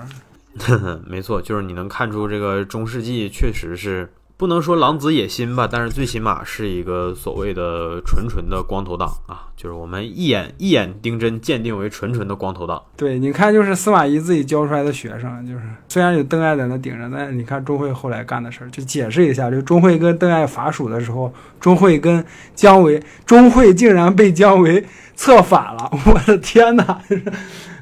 [1.06, 12.80] 没错，就是你能看出这个中世纪确实是不能说狼子野心吧，但是最起码是一个所谓的纯纯的光头党啊，就是我们一眼一眼丁真鉴定为纯纯的光头党。
[12.96, 22.24] 对，你看就是司马懿自己教出来的学生，就是虽然有邓艾在那顶着，但是你看钟会后来干的事儿，就解释一下，就钟会跟邓艾伐蜀的时候，钟会跟
[22.54, 24.86] 姜维，钟会竟然被姜维
[25.16, 27.02] 策反了，我的天哪！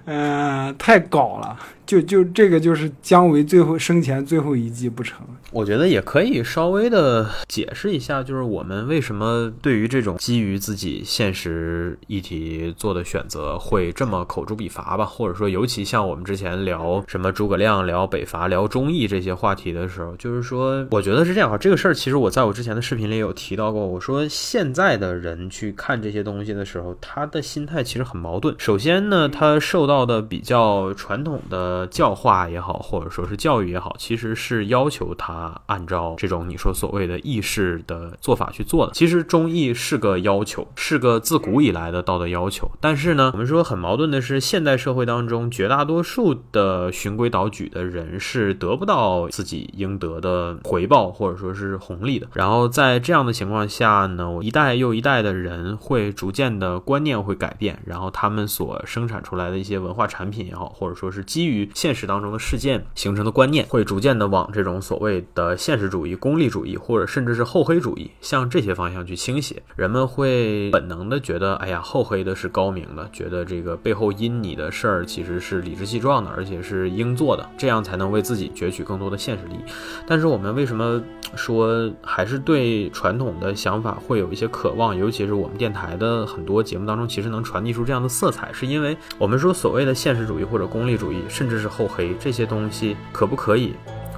[0.05, 21.57] 嗯、 太搞了，就就这个就是姜维最后生前最后一计不成，我觉得也可以稍微的解释一下，就是我们为什么对于这种基于自己现实议题做的选择会这么口诛笔伐吧，或者说，尤其像我们之前聊什么诸葛亮、聊北伐、聊忠义这些话题的时候，就是说，我觉得是这样哈。
[21.57, 28.55] 这个事儿其实我在我之前的视频里有提到过，我说现在的人去看这些东西的时候，他的心态其实很矛盾。
[28.57, 38.93] 首先呢，他受到的比较传统的呃教化也好，或者说是教育也好，其实是要求他按照这种你说所谓的义士的做法去做的。
[38.93, 42.69] 其实忠义是个要求，是个自古以来的道德要求。
[42.79, 52.27] 但是呢，我们说很矛盾的是，现代社会当中绝大多数的循规蹈矩的人是得不到自己应得的回报或者说是红利的。
[52.33, 69.61] 然后在这样的情况下呢，一代又一代的人会逐渐的观念会改变，然后他们所生产出来的一些文化产品也好，或者说是基于现实当中的事件形成的观念，会逐渐的往这种所谓的现实主义、功利主义，或者甚至是厚黑主义，向这些方向去倾斜。
[69.75, 79.59] 人们会本能的觉得，哎呀，厚黑的是高明的，觉得这个背后阴你的事儿其实是理直气壮的，而且是应做的，这样才能为自己攫取更多的现实利益。
[80.07, 81.01] 但是我们为什么
[81.35, 84.95] 说还是对传统的想法会有一些渴望？
[84.95, 93.75] 尤其是我们电台的很多节目当中，其实能传递出这样的色彩，是因为我们说所谓的现实主义或者功利主义，甚至这是厚黑这些东西，可不可以？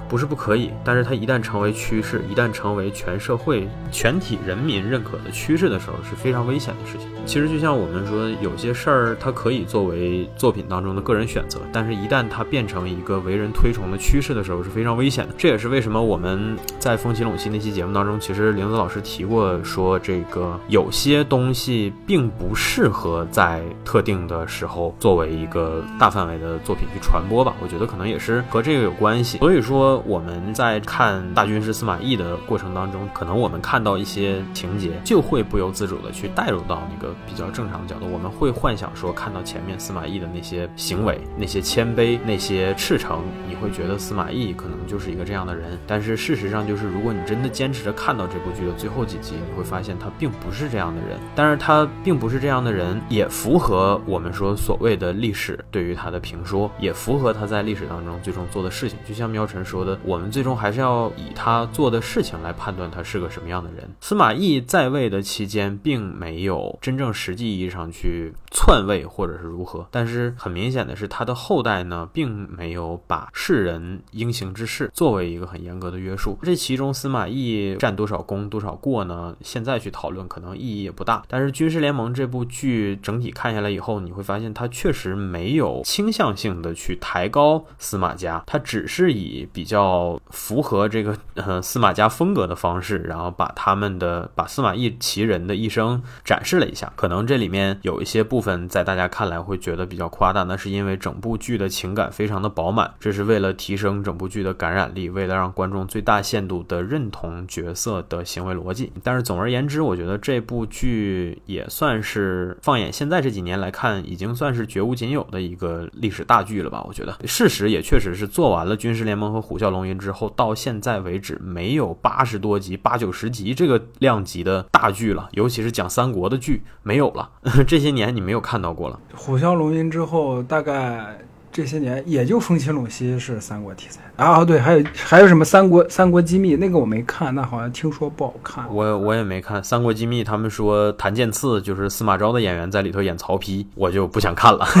[0.08, 7.06] 不是不可以，但是它一旦成为趋势，一旦成为全社会、全体人民认可的趋势的时候，是非常危险的事情。
[7.28, 15.34] 其实就像我们说，有些事儿它可以作为作品当中的个人选择，但是一旦它变成一个为人推崇的趋势的时候，是非常危险的。
[15.36, 27.54] 这也是为什么我们在风起陇西那期节目当中，其实玲子老师提过说，这个有些东西并不适合在特定的时候作为一个大范围的作品去传播吧。
[27.60, 29.36] 我觉得可能也是和这个有关系。
[29.36, 45.78] 所以说我们在看大军师司马懿的过程当中，可能我们看到一些情节，就会不由自主的去带入到那个比较正常的角度，我们会幻想说看到前面司马懿的那些行为、那些谦卑、那些赤诚，你会觉得司马懿可能就是一个这样的人。
[45.86, 51.18] 但是事实上就是，如果你真的坚持着看到这部剧的最后几集，你会发现他并不是这样的人。
[51.34, 58.98] 但是他并不是这样的人，也符合我们说所谓的历史对于他的评说，也符合他在历史当中最终做的事情。
[59.06, 63.88] 就像喵晨说的，我们最终还是要以他做的事情来判断他是个什么样的人。
[64.00, 76.36] 司马懿在位的期间，并没有真正实际意义上去篡位或者是如何，但是很明显的是，他的后代呢，并没有把世人英雄之事作为一个很严格的约束。
[76.42, 79.34] 这其中司马懿占多少功多少过呢？
[79.40, 81.22] 现在去讨论可能意义也不大。
[81.28, 90.18] 但是《军事联盟》这部剧整体看下来以后，你会发现他确实没有倾向性的去抬高司马家，他只是以比较。
[90.30, 96.87] 符合这个呃司马家风格的方式，然后把他们的把司马懿其人的一生展示了一下。
[96.96, 108.92] 可能这里面有一些部分在大家看来会觉得比较夸大，那是因为整部剧的情感非常的饱满，这是为了提升整部剧的感染力，为了让观众最大限度的认同角色的行为逻辑。
[109.02, 116.84] 但是总而言之，我觉得这部剧也算是放眼现在这几年来看，已经算是绝无仅有的一个历史大剧了吧？
[116.86, 127.28] 我觉得事实也确实是做完了《军师联盟》和《虎啸龙吟》之后，到现在为止没有八十多集、八九十集这个量级的大剧了，尤其是讲三国的剧没有了。
[127.66, 128.98] 这些年你没有看到过了。
[129.14, 131.18] 虎啸龙吟之后，大概
[131.50, 138.64] 这些年也就风起陇西是三国题材啊，对，还有还有什么三国三国机密那个我没看，那好像听说不好看。
[138.68, 144.66] 我我也没看《三国机密》，他们说谭健次就是司马昭的演员在里头演曹丕，我就不想看了。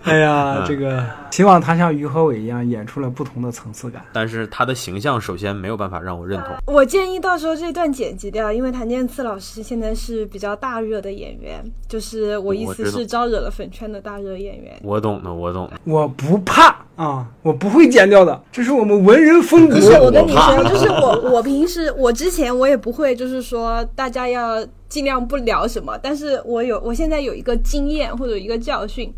[0.04, 4.02] 哎呀，这个希望他像于和伟一样演出了不同的层次感。
[4.12, 6.56] 但是他的形象首先没有办法让我认同。
[6.66, 14.78] 我建议到时候这段剪辑掉，因为谭健次老师现在是比较大热的演员，就是我意思是招惹了粉圈的大热演员。
[14.82, 15.78] 我懂的，我懂的。
[15.84, 19.74] 我不怕啊，我不会剪掉的，这是我们文人风格。
[19.74, 29.12] 不是，我跟你说，就是我我平时我之前我也不会，就是说大家要尽量不聊什么，但是我有我现在有一个经验或者一个教训。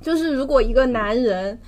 [0.00, 1.58] 就是如果一个男人，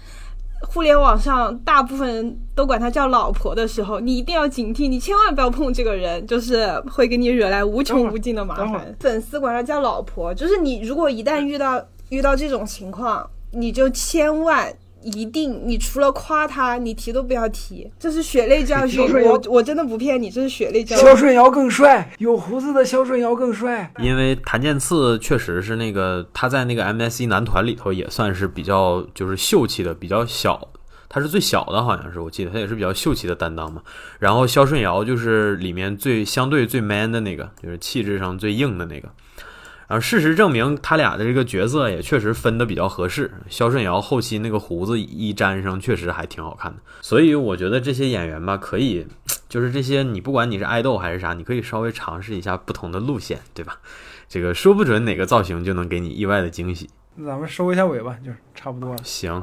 [0.63, 8.95] 互联网上大部分人都管他叫老婆的时候，你一定要警惕，你千万不要碰这个人，就是会给你惹来无穷无尽的麻烦。
[9.01, 14.73] 粉丝管他叫老婆，就是你如果一旦遇到遇到这种情况，你就千万。
[15.03, 19.01] 一定，你除了夸他，你提都不要提，这是血泪教训。
[19.23, 21.07] 我我真的不骗你，这是血泪教训。
[21.07, 23.93] 肖顺尧更帅，有胡子的肖顺尧更帅。
[24.01, 30.69] 因为谭健次确实是那个他在那个 MSC 男团里头也算是比较就是秀气的，比较小，
[31.09, 33.81] 他是最小的，好像是我记得他也是比较秀气的担当嘛。
[34.19, 39.09] 然后肖顺尧就是里面最相对最 man 的那个，就是气质上最硬的那个。
[39.89, 43.31] 而事实证明，他俩的这个角色也确实分得比较合适。
[43.49, 46.79] 肖顺尧后期那个胡子一粘上，确实还挺好看的。
[47.01, 49.07] 所以我觉得这些演员吧，可以，
[49.49, 53.79] 就是这些你不管你是爱豆还是啥，你可以稍微尝试一下不同的路线，对吧？
[54.29, 56.89] 这个说不准哪个造型就能给你意外的惊喜。
[57.27, 58.97] 咱们收一下尾吧，就是差不多了。
[59.05, 59.41] 行。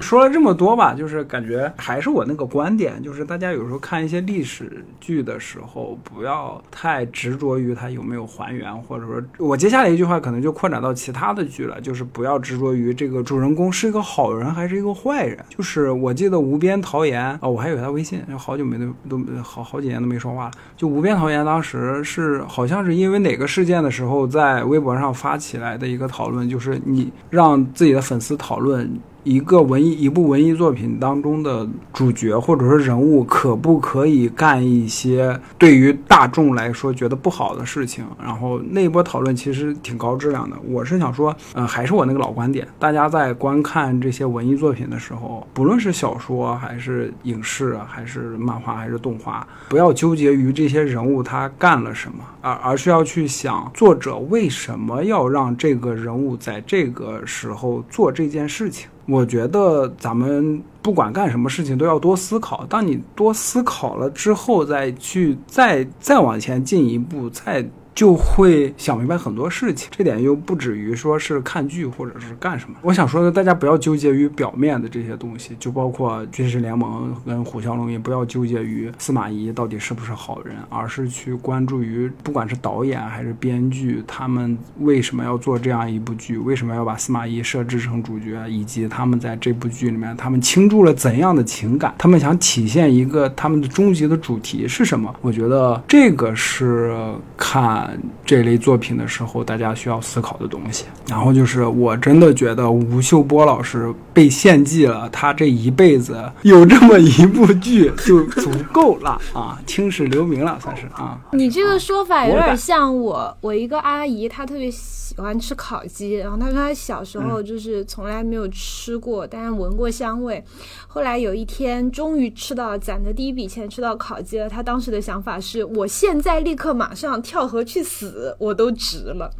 [0.00, 15.38] 说了这么多吧，就是感觉还是我那个观点，就是大家有时候看一些历史剧的时候，不要太执着于它有没有还原，或者说，我接下来一句话可能就扩展到其他的剧了，就是不要执着于这个主人公是一个好人还是一个坏人。
[15.50, 20.52] 就是我记得无边桃颜啊，我还有他微信，好久没都都好好几年都没说话了。
[20.76, 29.13] 就无边桃颜当时是好像是因为哪个事件的时候，在微博上发起来的一个讨论，就是你让自己的粉丝讨论。
[29.24, 38.04] 一个文艺一部文艺作品当中的主角或者说人物，可不可以干一些对于大众来说觉得不好的事情？
[38.22, 40.56] 然后那一波讨论其实挺高质量的。
[40.68, 58.90] 我是想说，呃，还是我那个老观点，大家在观看这些文艺作品的时候，不论是小说还是影视，还是漫画还是动画，不要纠结于这些人物他干了什么，而而是要去想作者为什么要让这个人物在这个时候做这件事情。
[59.06, 62.64] 我觉得咱们不管干什么事情都要多思考。
[62.66, 67.64] 当你多思考了之后，再去再再往前进一步，再。
[67.94, 72.74] 就会想明白很多事情，这点又不止于说是看剧或者是干什么。
[72.82, 95.14] 我想说的，大家不要纠结于表面的这些东西，就包括《军事联盟》跟《虎啸龙吟》，不要纠结于司马懿到底是不是好人，而是去关注于不管是导演还是编剧，他们为什么要做这样一部剧，为什么要把司马懿设置成主角，以及他们在这部剧里面他们倾注了怎样的情感，他们想体现一个他们的终极的主题是什么？
[95.20, 96.92] 我觉得这个是
[97.36, 97.83] 看。
[98.24, 100.84] 这类作品的时候，大家需要思考的东西。
[101.08, 111.18] 然后就是，我真的觉得吴秀波老师被献祭了，他这一辈子有这么一部剧就足够了啊， 青史留名了，算是啊。
[111.32, 120.42] 你这个说法有点像我，我一个阿姨，她特别喜欢吃烤鸡，然后她说她小时候就是从来没有吃过，但是闻过香味。
[120.86, 124.48] 后来有一天，终于吃到攒的第一笔钱，吃到烤鸡了。
[124.48, 129.30] 她当时的想法是：我现在立刻马上跳河去死，我都值了。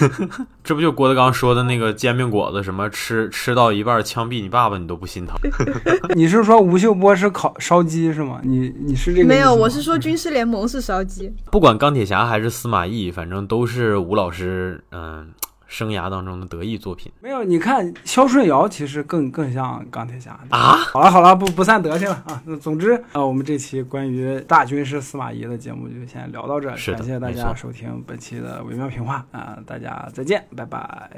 [0.62, 5.36] 这不就郭德纲说的那个煎饼果子，什么吃吃到一半枪毙你爸爸，你都不心疼？
[6.14, 8.40] 你是说吴秀波是烤烧鸡是吗？
[8.42, 9.28] 你你是这个？
[9.28, 11.32] 没有，我是说军事联盟是烧鸡。
[11.50, 15.28] 不管钢铁侠还是司马懿，反正都是吴老师，嗯。
[15.72, 17.10] 生涯当中的得意作品。
[17.20, 20.76] 没有，你看肖顺尧其实更更像钢铁侠啊。
[20.76, 22.42] 好了好了，不不散德性了啊。
[22.44, 31.10] 那总之啊，我们这期关于大军师司马懿的节目就先聊到这，感谢大家收听本期的微妙评话啊，大家再见，拜拜。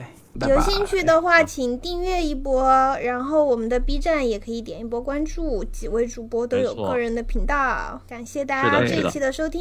[0.48, 9.60] 有兴趣的话，请订阅一波，然后我们的 B 站也可以点一波关注，几位主播都有个人的频道，感谢大家这一期的收听。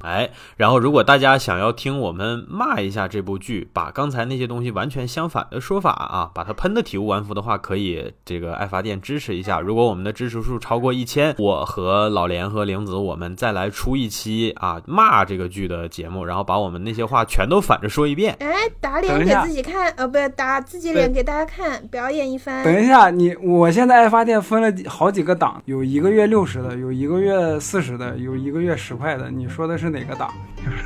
[0.00, 9.58] 哎，然后如果大家想要听我们骂一下这部剧，把刚才那些东西完全相反的说法啊，把它喷的体无完肤的话，可以这个爱发电支持一下。
[9.58, 18.36] 如果我们的支持数超过一千，我和老连和玲子我们再来出一期啊骂这个剧的节目，然后把我们那些话全都反着说一遍。
[18.40, 22.62] 哎，打脸给自己看，呃，不是打自己脸给大家看，表演一番。
[22.62, 29.85] 等一下，你我现在爱发电分了好几个档，有一个月六十的，有一个月四十的，有一个月十块的，你说的是？
[29.86, 30.28] 是哪个档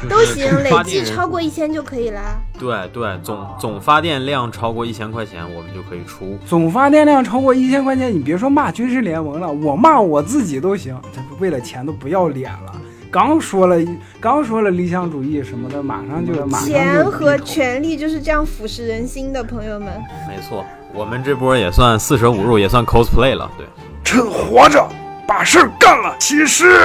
[0.09, 2.39] 都行，累计超过一千就可以啦。
[2.59, 6.39] 对对，总总发电量超过一千块钱，我们就可以出。
[6.45, 10.95] 总发电量超过一千块钱，你别说骂军事联盟了，我骂我自己都行。
[11.15, 12.75] 这为了钱都不要脸了。
[13.11, 13.77] 刚说了，
[14.21, 19.89] 刚说了理想主义什么的，马上就马上钱和权力就是这样腐蚀人心的，朋友们。
[20.29, 20.63] 没错，
[20.93, 23.51] 我们这波也算四舍五入，也算 cosplay 了。
[23.57, 23.67] 对，
[24.05, 24.87] 趁活着。
[25.31, 26.77] 把事儿干了，其实。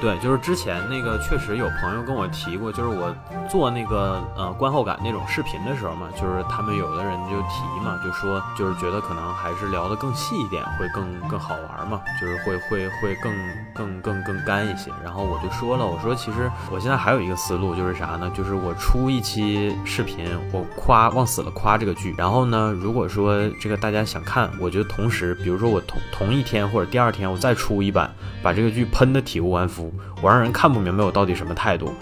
[0.00, 3.14] 对，就是之前那个，确实有朋友跟我提过，就是我
[3.48, 13.32] 做那个呃观后感那种视频的时候嘛，就是他们有的人就提嘛，就说就是觉得可能还是聊得更细一点会更更好玩嘛，就是会会会更
[13.72, 14.90] 更更更干一些。
[15.04, 18.28] 然后我就说了，我说其实我现在还有一个思路，就是啥呢？
[18.34, 27.91] 就是我出一期视频，我夸往死了夸这个剧，然后呢，如果说这个大家想看，我就同时，比如说我同同一天或者第二天我再出一。
[27.92, 28.10] 版
[28.42, 29.92] 把这个剧喷的体无完肤，
[30.22, 31.92] 我让人看不明白我到底什么态度。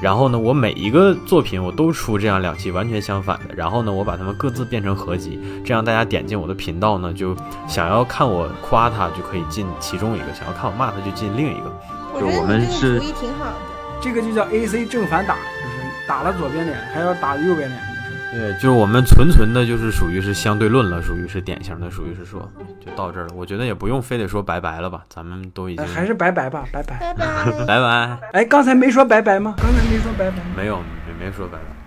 [0.00, 3.54] 然后呢，我每一个作品我都出这样两期完全相反的。
[3.56, 7.34] 然后呢，我把它们各自变成合集，这样大家点进我的频道呢，就
[7.66, 12.20] 想要看我夸他就可以进其中一个，想要看我骂他就进另一个。
[12.20, 13.56] 就我们是主意挺好的，
[14.00, 17.87] 这个就叫 A C 正反打，就是打了左边脸还要打右边脸。
[18.30, 22.50] 对，就是我们纯纯的，就是属于是相对论了，属于是典型的，属于是说，
[22.84, 23.34] 就到这儿了。
[23.34, 28.18] 我觉得也不用非得说拜拜了吧，咱们都已经还是拜拜吧，拜拜拜拜 拜拜。
[28.32, 29.54] 哎，刚才没说拜拜吗？
[29.56, 31.77] 刚才没说拜拜，没有，没没说拜拜。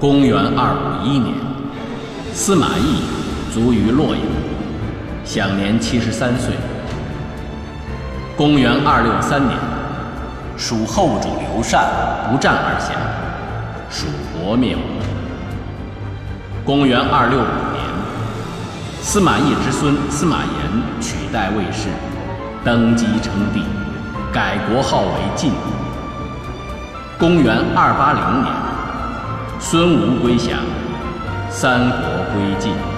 [0.00, 1.34] 公元二五一年，
[2.32, 3.02] 司马懿
[3.52, 4.22] 卒于洛阳，
[5.24, 6.54] 享年七十三岁。
[8.36, 9.58] 公元二六三年，
[10.56, 11.82] 蜀后主刘禅
[12.30, 12.94] 不战而降，
[13.90, 14.84] 蜀国灭亡。
[16.64, 17.82] 公元二六五年，
[19.02, 21.88] 司马懿之孙司马炎取代魏氏，
[22.62, 23.64] 登基称帝，
[24.32, 25.50] 改国号为晋。
[27.18, 28.67] 公元二八零年。
[29.60, 30.60] 孙吴归降，
[31.50, 31.98] 三国
[32.32, 32.97] 归晋。